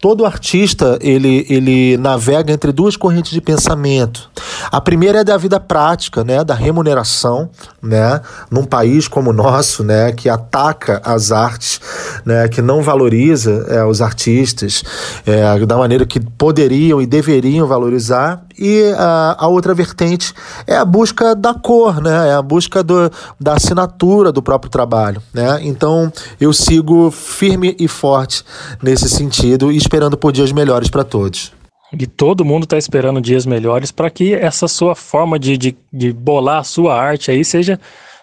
[0.00, 4.30] Todo artista, ele, ele navega entre duas correntes de pensamento.
[4.70, 7.50] A primeira é da vida prática, né, da remuneração,
[7.82, 8.20] né,
[8.50, 11.80] num país como o nosso, né, que ataca as artes,
[12.24, 14.82] né, que não valoriza é, os artistas
[15.26, 18.45] é, da maneira que poderiam e deveriam valorizar.
[18.58, 20.32] E a, a outra vertente
[20.66, 25.22] é a busca da cor, né, é a busca do, da assinatura do próprio trabalho,
[25.32, 25.58] né.
[25.62, 28.42] Então eu sigo firme e forte
[28.82, 31.52] nesse sentido e esperando por dias melhores para todos.
[31.92, 36.12] E todo mundo está esperando dias melhores para que essa sua forma de, de, de
[36.12, 37.78] bolar a sua arte aí seja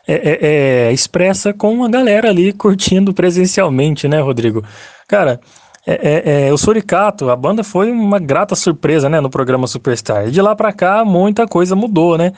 [0.05, 0.39] é, é,
[0.87, 4.63] é, expressa com a galera ali curtindo presencialmente, né, Rodrigo?
[5.07, 5.39] Cara,
[5.85, 10.27] é, é, é, o Suricato, a banda foi uma grata surpresa, né, no programa Superstar.
[10.27, 12.33] E de lá para cá, muita coisa mudou, né?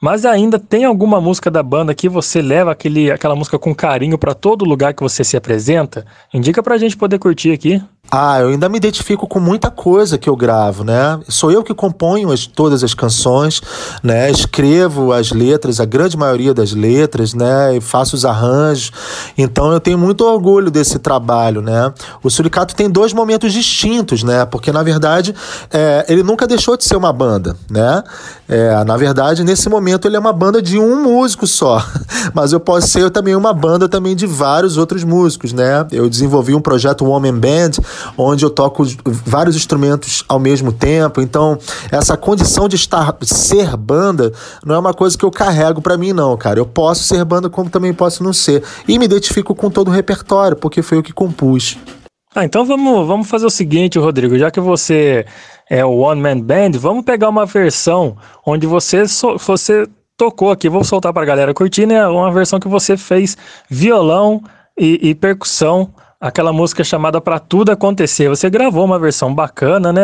[0.00, 4.18] Mas ainda tem alguma música da banda que você leva aquele, aquela música com carinho
[4.18, 6.04] para todo lugar que você se apresenta?
[6.34, 7.82] Indica pra gente poder curtir aqui.
[8.18, 11.20] Ah, eu ainda me identifico com muita coisa que eu gravo, né?
[11.28, 13.60] Sou eu que componho as- todas as canções,
[14.02, 14.30] né?
[14.30, 17.76] Escrevo as letras, a grande maioria das letras, né?
[17.76, 18.90] E faço os arranjos.
[19.36, 21.92] Então eu tenho muito orgulho desse trabalho, né?
[22.22, 24.46] O Suricato tem dois momentos distintos, né?
[24.46, 25.34] Porque na verdade
[25.70, 28.02] é, ele nunca deixou de ser uma banda, né?
[28.48, 31.84] É, na verdade nesse momento ele é uma banda de um músico só,
[32.32, 35.86] mas eu posso ser também uma banda também de vários outros músicos, né?
[35.92, 37.72] Eu desenvolvi um projeto Woman Band
[38.16, 41.20] onde eu toco vários instrumentos ao mesmo tempo.
[41.20, 41.58] Então,
[41.90, 44.32] essa condição de estar ser banda
[44.64, 46.58] não é uma coisa que eu carrego pra mim não, cara.
[46.58, 48.62] Eu posso ser banda como também posso não ser.
[48.86, 51.76] E me identifico com todo o repertório, porque foi eu que compus.
[52.34, 55.24] Ah, então vamos, vamos fazer o seguinte, Rodrigo, já que você
[55.70, 58.16] é o One Man Band, vamos pegar uma versão
[58.46, 59.86] onde você, so- você
[60.18, 62.06] tocou aqui, vou soltar pra galera curtir, né?
[62.06, 63.36] Uma versão que você fez
[63.70, 64.42] violão
[64.78, 65.88] e, e percussão,
[66.20, 68.28] aquela música chamada Pra Tudo Acontecer.
[68.28, 70.02] Você gravou uma versão bacana, né?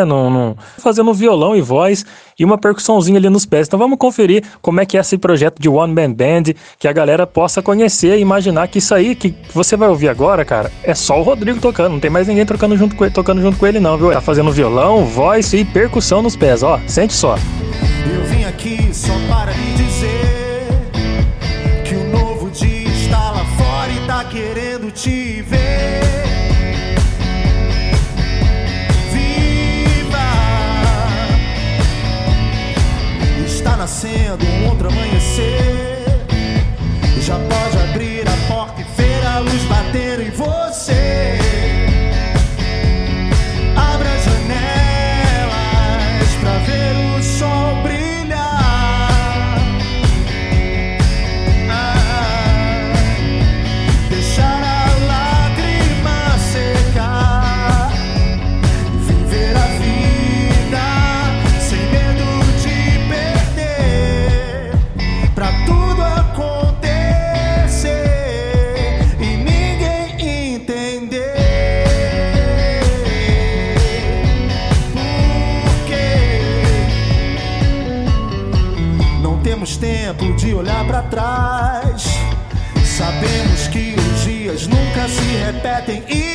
[0.79, 2.05] Fazendo violão e voz
[2.39, 3.67] e uma percussãozinha ali nos pés.
[3.67, 6.93] Então vamos conferir como é que é esse projeto de One Man Band, que a
[6.93, 10.95] galera possa conhecer e imaginar que isso aí que você vai ouvir agora, cara, é
[10.95, 13.67] só o Rodrigo tocando, não tem mais ninguém tocando junto com ele, tocando junto com
[13.67, 14.13] ele não, viu?
[14.13, 16.81] Tá fazendo violão, voz e percussão nos pés, ó.
[16.87, 17.37] Sente só.
[18.13, 19.53] Eu vim aqui só para
[34.03, 35.12] Nascendo um outro amanhecer.
[79.73, 82.05] temos tempo de olhar para trás.
[82.85, 86.32] Sabemos que os dias nunca se repetem e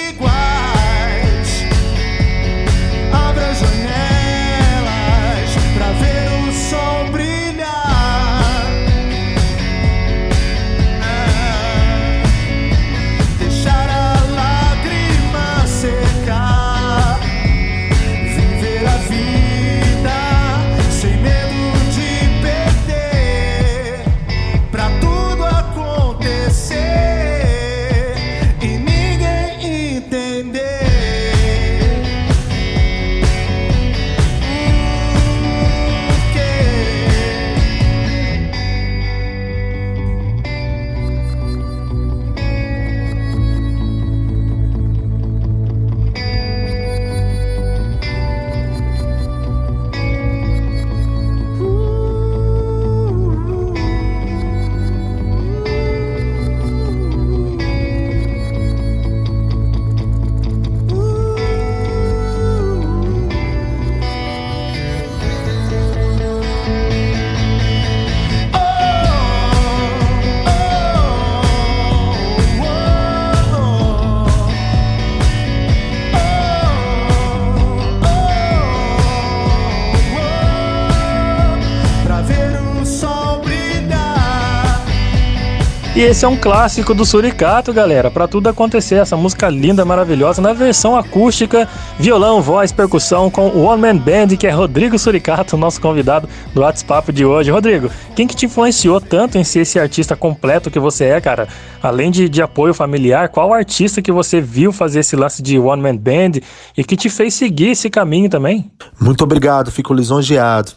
[85.97, 88.11] E esse é um clássico do Suricato, galera.
[88.11, 91.67] Pra tudo acontecer, essa música linda, maravilhosa, na versão acústica,
[91.97, 96.61] violão, voz, percussão, com o One Man Band, que é Rodrigo Suricato, nosso convidado do
[96.61, 97.49] WhatsApp de hoje.
[97.49, 101.47] Rodrigo, quem que te influenciou tanto em ser esse artista completo que você é, cara?
[101.81, 105.81] Além de, de apoio familiar, qual artista que você viu fazer esse lance de One
[105.81, 106.41] Man Band
[106.77, 108.69] e que te fez seguir esse caminho também?
[109.01, 110.73] Muito obrigado, fico lisonjeado.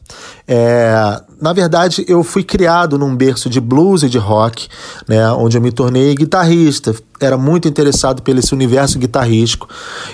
[0.53, 4.67] É, na verdade, eu fui criado num berço de blues e de rock,
[5.07, 6.93] né, onde eu me tornei guitarrista.
[7.21, 9.69] Era muito interessado pelo esse universo guitarrístico.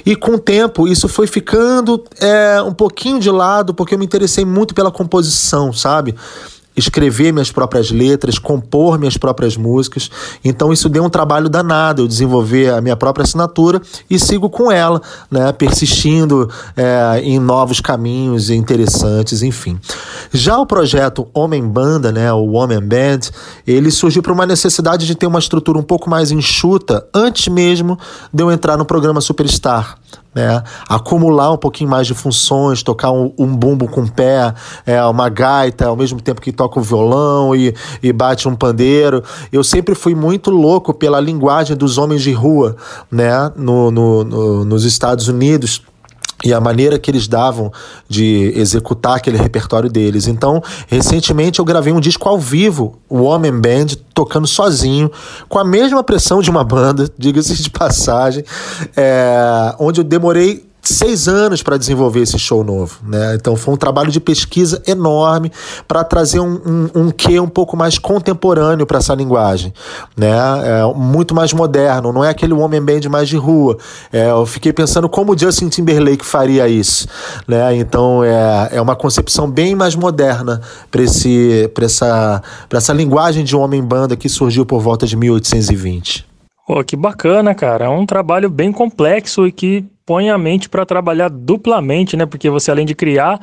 [0.04, 4.04] E com o tempo, isso foi ficando é, um pouquinho de lado, porque eu me
[4.04, 6.14] interessei muito pela composição, sabe?
[6.76, 10.10] Escrever minhas próprias letras, compor minhas próprias músicas.
[10.44, 14.70] Então isso deu um trabalho danado, eu desenvolver a minha própria assinatura e sigo com
[14.70, 15.00] ela,
[15.30, 19.78] né, persistindo é, em novos caminhos interessantes, enfim.
[20.32, 23.20] Já o projeto Homem Banda, né, o Homem Band,
[23.66, 27.98] ele surgiu por uma necessidade de ter uma estrutura um pouco mais enxuta antes mesmo
[28.32, 29.98] de eu entrar no programa Superstar
[30.36, 30.62] né?
[30.86, 34.52] Acumular um pouquinho mais de funções, tocar um, um bumbo com o pé,
[34.84, 39.24] é, uma gaita, ao mesmo tempo que toca o violão e, e bate um pandeiro.
[39.50, 42.76] Eu sempre fui muito louco pela linguagem dos homens de rua,
[43.10, 43.50] né?
[43.56, 45.82] No, no, no, nos Estados Unidos
[46.44, 47.72] e a maneira que eles davam
[48.08, 50.26] de executar aquele repertório deles.
[50.26, 55.10] Então, recentemente eu gravei um disco ao vivo, o Homem Band, tocando sozinho,
[55.48, 58.44] com a mesma pressão de uma banda, diga-se de passagem,
[58.96, 63.34] é, onde eu demorei seis anos para desenvolver esse show novo, né?
[63.34, 65.50] Então foi um trabalho de pesquisa enorme
[65.86, 69.72] para trazer um, um, um quê um pouco mais contemporâneo para essa linguagem,
[70.16, 70.30] né?
[70.64, 73.76] É, muito mais moderno, não é aquele homem band mais de rua.
[74.12, 77.08] É, eu fiquei pensando como o Justin Timberlake faria isso,
[77.46, 77.76] né?
[77.76, 80.60] Então é, é uma concepção bem mais moderna
[80.90, 86.35] para essa essa linguagem de homem banda que surgiu por volta de 1820.
[86.66, 87.84] Pô, que bacana, cara.
[87.84, 92.26] É um trabalho bem complexo e que põe a mente para trabalhar duplamente, né?
[92.26, 93.40] Porque você, além de criar,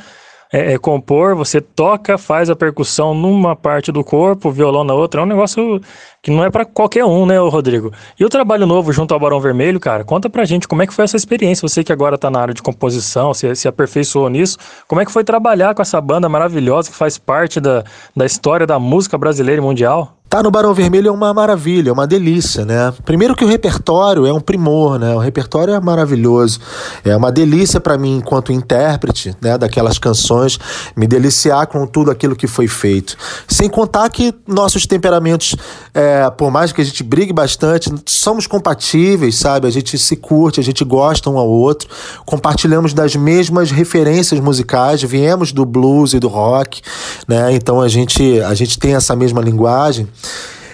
[0.52, 5.22] é, é, compor, você toca, faz a percussão numa parte do corpo, violão na outra.
[5.22, 5.82] É um negócio
[6.22, 7.94] que não é para qualquer um, né, Rodrigo?
[8.20, 10.94] E o trabalho novo junto ao Barão Vermelho, cara, conta pra gente como é que
[10.94, 11.68] foi essa experiência.
[11.68, 15.12] Você que agora tá na área de composição, se, se aperfeiçoou nisso, como é que
[15.12, 17.86] foi trabalhar com essa banda maravilhosa que faz parte da,
[18.16, 20.18] da história da música brasileira e mundial?
[20.34, 22.92] Tá no Barão Vermelho é uma maravilha, é uma delícia, né?
[23.06, 25.14] Primeiro que o repertório é um primor, né?
[25.14, 26.60] O repertório é maravilhoso.
[27.06, 30.60] É uma delícia para mim enquanto intérprete, né, daquelas canções,
[30.98, 33.16] me deliciar com tudo aquilo que foi feito.
[33.48, 35.56] Sem contar que nossos temperamentos,
[35.94, 39.68] é, por mais que a gente brigue bastante, somos compatíveis, sabe?
[39.68, 41.88] A gente se curte, a gente gosta um ao outro,
[42.26, 46.82] compartilhamos das mesmas referências musicais, viemos do blues e do rock,
[47.28, 47.54] né?
[47.54, 50.08] Então a gente a gente tem essa mesma linguagem.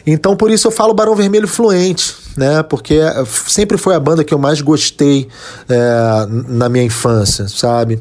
[0.06, 2.64] Então, por isso eu falo Barão Vermelho fluente, né?
[2.64, 5.28] Porque sempre foi a banda que eu mais gostei
[5.68, 8.00] é, na minha infância, sabe?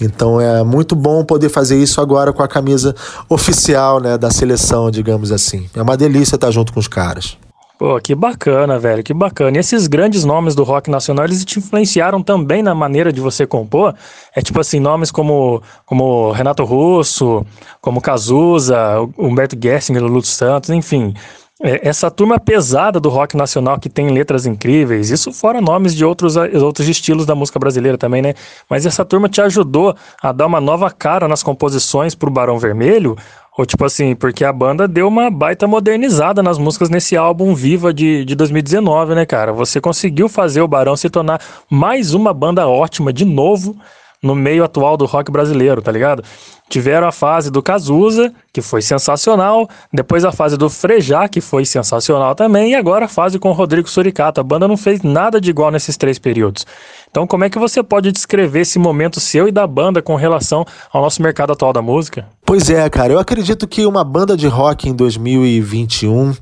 [0.00, 2.94] Então é muito bom poder fazer isso agora com a camisa
[3.28, 4.16] oficial, né?
[4.16, 5.68] Da seleção, digamos assim.
[5.74, 7.36] É uma delícia estar junto com os caras.
[7.78, 9.56] Pô, que bacana, velho, que bacana.
[9.56, 13.46] E esses grandes nomes do rock nacional, eles te influenciaram também na maneira de você
[13.46, 13.94] compor?
[14.34, 17.46] É tipo assim, nomes como, como Renato Russo,
[17.80, 18.76] como Cazuza,
[19.16, 21.14] Humberto Gessinger, Lulu Santos, enfim.
[21.62, 26.04] É, Essa turma pesada do rock nacional que tem letras incríveis, isso fora nomes de
[26.04, 28.34] outros, outros estilos da música brasileira também, né?
[28.68, 33.16] Mas essa turma te ajudou a dar uma nova cara nas composições pro Barão Vermelho?
[33.58, 37.92] Ou tipo assim, porque a banda deu uma baita modernizada nas músicas nesse álbum Viva
[37.92, 39.52] de, de 2019, né, cara?
[39.52, 43.76] Você conseguiu fazer o Barão se tornar mais uma banda ótima de novo
[44.22, 46.22] no meio atual do rock brasileiro, tá ligado?
[46.68, 51.64] Tiveram a fase do Cazuza, que foi sensacional, depois a fase do Frejá, que foi
[51.64, 54.40] sensacional também, e agora a fase com o Rodrigo Suricato.
[54.40, 56.66] A banda não fez nada de igual nesses três períodos.
[57.10, 60.64] Então, como é que você pode descrever esse momento seu e da banda com relação
[60.92, 62.26] ao nosso mercado atual da música?
[62.44, 66.34] Pois é, cara, eu acredito que uma banda de rock em 2021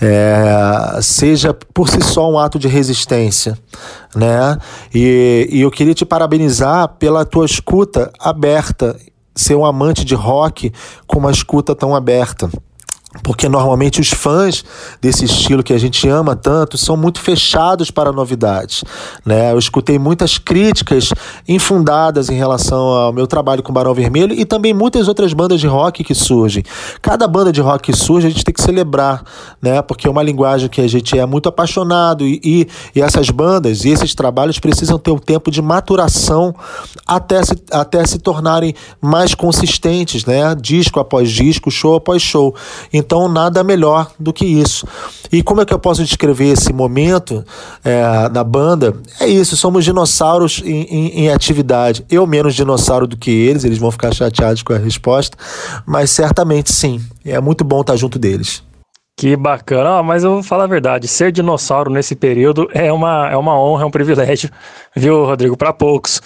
[0.00, 3.58] é, seja por si só um ato de resistência,
[4.14, 4.58] né?
[4.94, 8.96] E, e eu queria te parabenizar pela tua escuta aberta,
[9.34, 10.72] ser um amante de rock
[11.06, 12.50] com uma escuta tão aberta.
[13.24, 14.64] Porque normalmente os fãs
[15.00, 18.84] desse estilo que a gente ama tanto são muito fechados para novidades.
[19.26, 19.50] Né?
[19.50, 21.10] Eu escutei muitas críticas
[21.48, 25.66] infundadas em relação ao meu trabalho com Barão Vermelho e também muitas outras bandas de
[25.66, 26.62] rock que surgem.
[27.02, 29.24] Cada banda de rock que surge a gente tem que celebrar,
[29.60, 29.82] né?
[29.82, 33.84] porque é uma linguagem que a gente é muito apaixonado e, e, e essas bandas
[33.84, 36.54] e esses trabalhos precisam ter um tempo de maturação
[37.04, 40.54] até se, até se tornarem mais consistentes, né?
[40.54, 42.54] disco após disco, show após show.
[43.00, 44.86] Então, nada melhor do que isso.
[45.32, 47.44] E como é que eu posso descrever esse momento
[47.84, 48.94] é, da banda?
[49.18, 52.04] É isso, somos dinossauros em, em, em atividade.
[52.10, 55.36] Eu menos dinossauro do que eles, eles vão ficar chateados com a resposta,
[55.86, 57.00] mas certamente sim.
[57.24, 58.62] É muito bom estar junto deles.
[59.16, 63.36] Que bacana, mas eu vou falar a verdade, ser dinossauro nesse período é uma, é
[63.36, 64.48] uma honra, é um privilégio,
[64.96, 65.58] viu, Rodrigo?
[65.58, 66.22] Para poucos.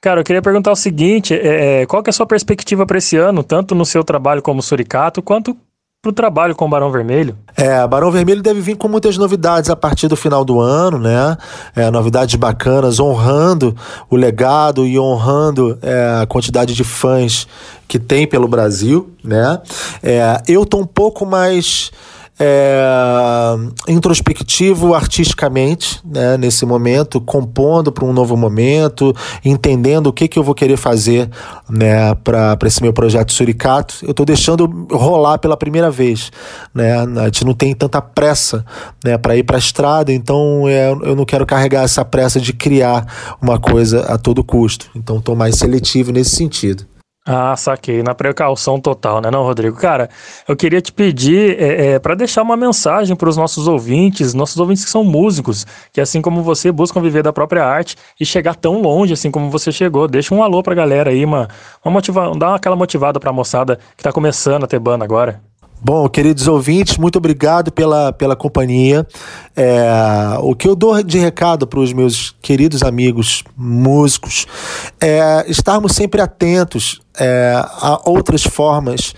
[0.00, 3.16] Cara, eu queria perguntar o seguinte: é, qual que é a sua perspectiva para esse
[3.16, 5.56] ano, tanto no seu trabalho como suricato, quanto
[6.02, 7.38] para o trabalho com o Barão Vermelho?
[7.56, 11.36] É, Barão Vermelho deve vir com muitas novidades a partir do final do ano, né?
[11.76, 13.76] É, novidades bacanas, honrando
[14.10, 17.46] o legado e honrando é, a quantidade de fãs
[17.86, 19.60] que tem pelo Brasil, né?
[20.02, 21.92] É, eu tô um pouco mais
[22.38, 23.54] é,
[23.88, 29.14] introspectivo artisticamente né, nesse momento, compondo para um novo momento,
[29.44, 31.28] entendendo o que, que eu vou querer fazer
[31.68, 33.96] né, para esse meu projeto Suricato.
[34.02, 36.32] Eu estou deixando rolar pela primeira vez.
[36.74, 36.92] Né?
[36.94, 38.64] A gente não tem tanta pressa
[39.04, 42.52] né, para ir para a estrada, então é, eu não quero carregar essa pressa de
[42.52, 44.86] criar uma coisa a todo custo.
[44.96, 46.91] Então estou mais seletivo nesse sentido.
[47.24, 49.76] Ah, saquei, na precaução total, né, não, Rodrigo?
[49.76, 50.10] Cara,
[50.48, 54.84] eu queria te pedir é, para deixar uma mensagem para os nossos ouvintes, nossos ouvintes
[54.84, 58.82] que são músicos, que assim como você buscam viver da própria arte e chegar tão
[58.82, 60.08] longe assim como você chegou.
[60.08, 61.48] Deixa um alô pra galera aí, uma,
[61.84, 65.51] uma motiva, dá aquela motivada pra moçada que tá começando a ter banda agora.
[65.84, 69.04] Bom, queridos ouvintes, muito obrigado pela, pela companhia.
[69.56, 74.46] É, o que eu dou de recado para os meus queridos amigos músicos
[75.00, 79.12] é estarmos sempre atentos é, a outras formas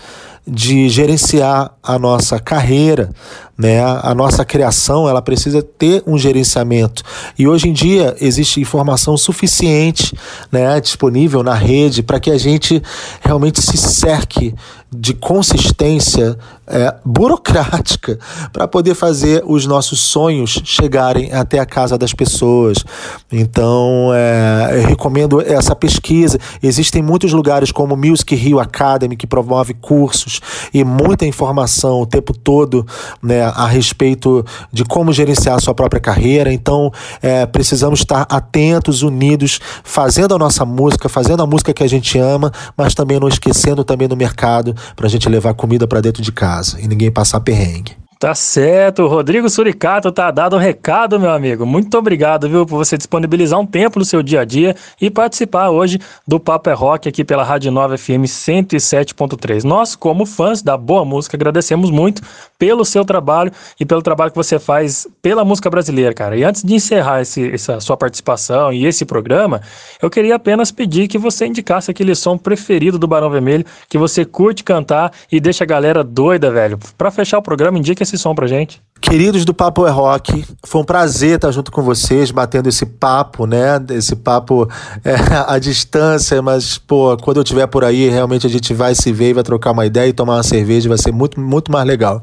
[0.47, 3.11] de gerenciar a nossa carreira,
[3.57, 3.81] né?
[3.81, 7.03] A nossa criação, ela precisa ter um gerenciamento.
[7.37, 10.13] E hoje em dia existe informação suficiente,
[10.51, 12.81] né, disponível na rede para que a gente
[13.21, 14.53] realmente se cerque
[14.97, 16.37] de consistência
[16.67, 18.17] é, burocrática
[18.51, 22.83] para poder fazer os nossos sonhos chegarem até a casa das pessoas.
[23.31, 26.39] Então, é, eu recomendo essa pesquisa.
[26.63, 30.39] Existem muitos lugares como Music Rio Academy que promove cursos
[30.73, 32.85] e muita informação o tempo todo
[33.21, 36.51] né, a respeito de como gerenciar a sua própria carreira.
[36.51, 36.91] Então,
[37.21, 42.17] é, precisamos estar atentos, unidos, fazendo a nossa música, fazendo a música que a gente
[42.17, 46.21] ama, mas também não esquecendo também do mercado para a gente levar comida para dentro
[46.21, 48.05] de casa e ninguém passar perrengue.
[48.17, 51.65] Tá certo, Rodrigo Suricato tá dado um recado, meu amigo.
[51.65, 55.69] Muito obrigado, viu, por você disponibilizar um tempo no seu dia a dia e participar
[55.69, 59.63] hoje do Papo é Rock aqui pela Rádio Nova FM 107.3.
[59.63, 62.21] Nós, como fãs da boa música, agradecemos muito
[62.57, 66.37] pelo seu trabalho e pelo trabalho que você faz pela música brasileira, cara.
[66.37, 69.61] E antes de encerrar esse, essa sua participação e esse programa,
[70.01, 74.25] eu queria apenas pedir que você indicasse aquele som preferido do Barão Vermelho que você
[74.25, 76.79] curte cantar e deixa a galera doida, velho.
[76.97, 78.81] Pra fechar o programa, indica esse som pra gente.
[79.07, 83.45] Queridos do Papo é Rock, foi um prazer estar junto com vocês, batendo esse papo,
[83.45, 83.79] né?
[83.91, 84.67] Esse papo
[85.03, 85.13] é,
[85.47, 89.29] à distância, mas, pô, quando eu estiver por aí, realmente a gente vai se ver
[89.29, 92.19] e vai trocar uma ideia e tomar uma cerveja, vai ser muito, muito mais legal.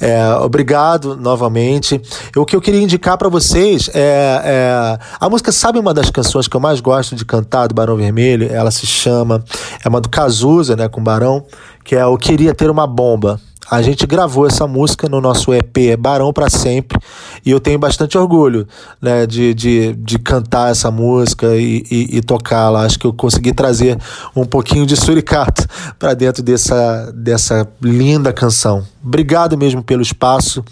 [0.00, 2.02] É, obrigado novamente.
[2.36, 4.98] O que eu queria indicar para vocês é, é.
[5.20, 8.52] A música, sabe uma das canções que eu mais gosto de cantar do Barão Vermelho?
[8.52, 9.44] Ela se chama.
[9.82, 11.46] É uma do Cazuza, né, com Barão,
[11.84, 13.40] que é Eu Queria Ter Uma Bomba.
[13.70, 16.98] A gente gravou essa música no nosso EP Barão para Sempre
[17.44, 18.66] e eu tenho bastante orgulho
[19.02, 22.84] né, de, de, de cantar essa música e, e, e tocá-la.
[22.84, 23.98] Acho que eu consegui trazer
[24.34, 25.66] um pouquinho de suricato
[25.98, 28.84] para dentro dessa, dessa linda canção.
[29.10, 30.64] Obrigado mesmo pelo espaço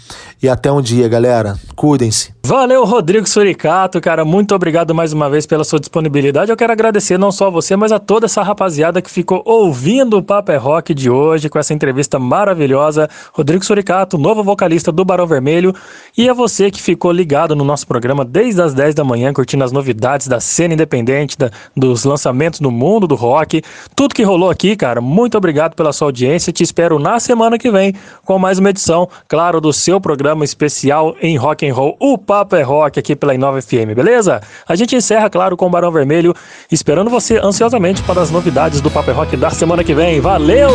[0.43, 1.57] e até um dia, galera.
[1.73, 2.35] Cuidem-se.
[2.45, 4.23] Valeu, Rodrigo Suricato, cara.
[4.25, 6.51] Muito obrigado mais uma vez pela sua disponibilidade.
[6.51, 10.17] Eu quero agradecer não só a você, mas a toda essa rapaziada que ficou ouvindo
[10.17, 13.09] o Papo é Rock de hoje com essa entrevista maravilhosa.
[13.33, 15.73] Rodrigo Suricato, novo vocalista do Barão Vermelho.
[16.15, 19.63] E a você que ficou ligado no nosso programa desde as 10 da manhã, curtindo
[19.63, 23.63] as novidades da cena independente, da- dos lançamentos no mundo do rock.
[23.95, 24.99] Tudo que rolou aqui, cara.
[25.01, 26.53] Muito obrigado pela sua audiência.
[26.53, 27.95] Te espero na semana que vem
[28.25, 32.55] com mais uma edição, claro, do seu programa especial em rock and roll, o Papo
[32.55, 34.41] é Rock aqui pela Inova FM, beleza?
[34.67, 36.33] A gente encerra, claro, com o Barão Vermelho,
[36.71, 40.19] esperando você ansiosamente para as novidades do Papo é Rock da semana que vem.
[40.19, 40.69] Valeu!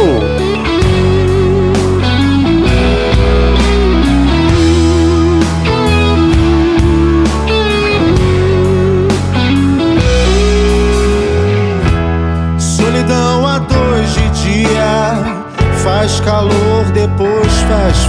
[15.82, 16.85] Faz calor,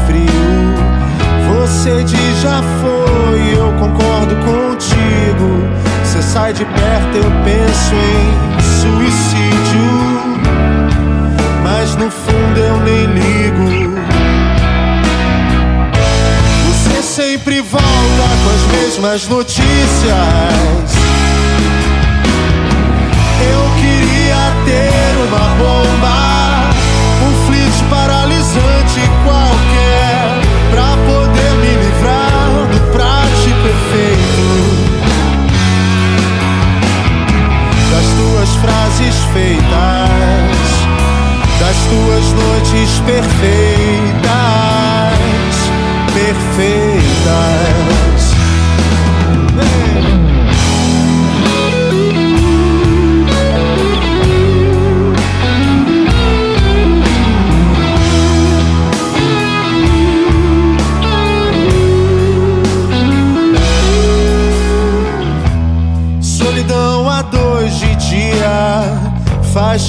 [0.05, 0.81] frio.
[1.49, 5.67] Você diz já foi, eu concordo contigo.
[6.03, 10.11] Você sai de perto, eu penso em suicídio.
[11.63, 13.91] Mas no fundo eu nem ligo.
[16.67, 20.80] Você sempre volta com as mesmas notícias.
[39.33, 40.69] Feitas,
[41.59, 44.31] das tuas noites perfeitas,
[46.13, 47.80] perfeitas.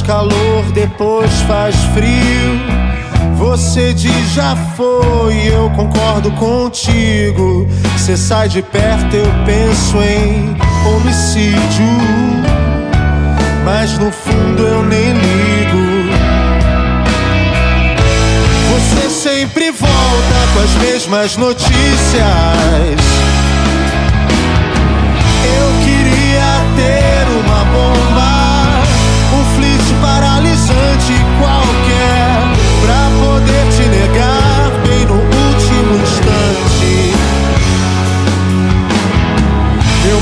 [0.03, 2.83] Calor, depois faz frio.
[3.37, 7.67] Você diz já foi, eu concordo contigo.
[7.97, 10.57] Você sai de perto, eu penso em
[10.87, 11.87] homicídio.
[13.65, 16.13] Mas no fundo eu nem ligo.
[18.73, 19.93] Você sempre volta
[20.55, 21.73] com as mesmas notícias.
[25.45, 25.92] Eu queria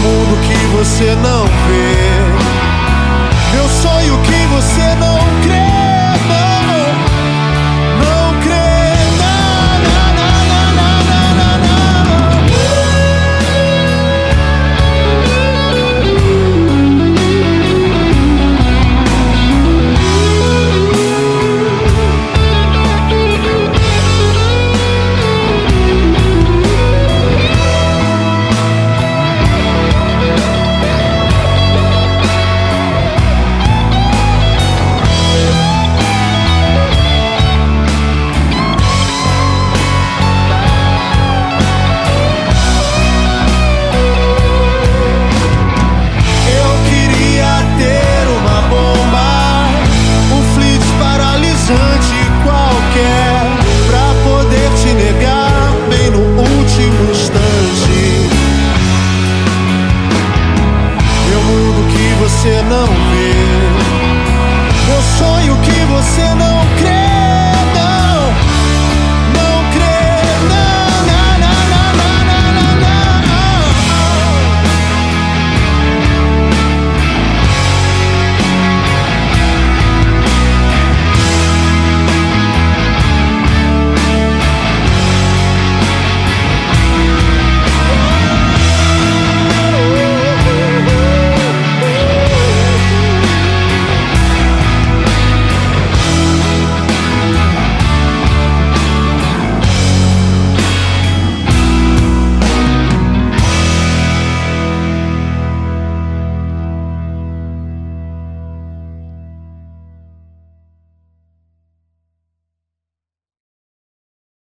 [0.01, 2.21] mundo que você não vê,
[3.53, 5.70] meu sonho que você não crê.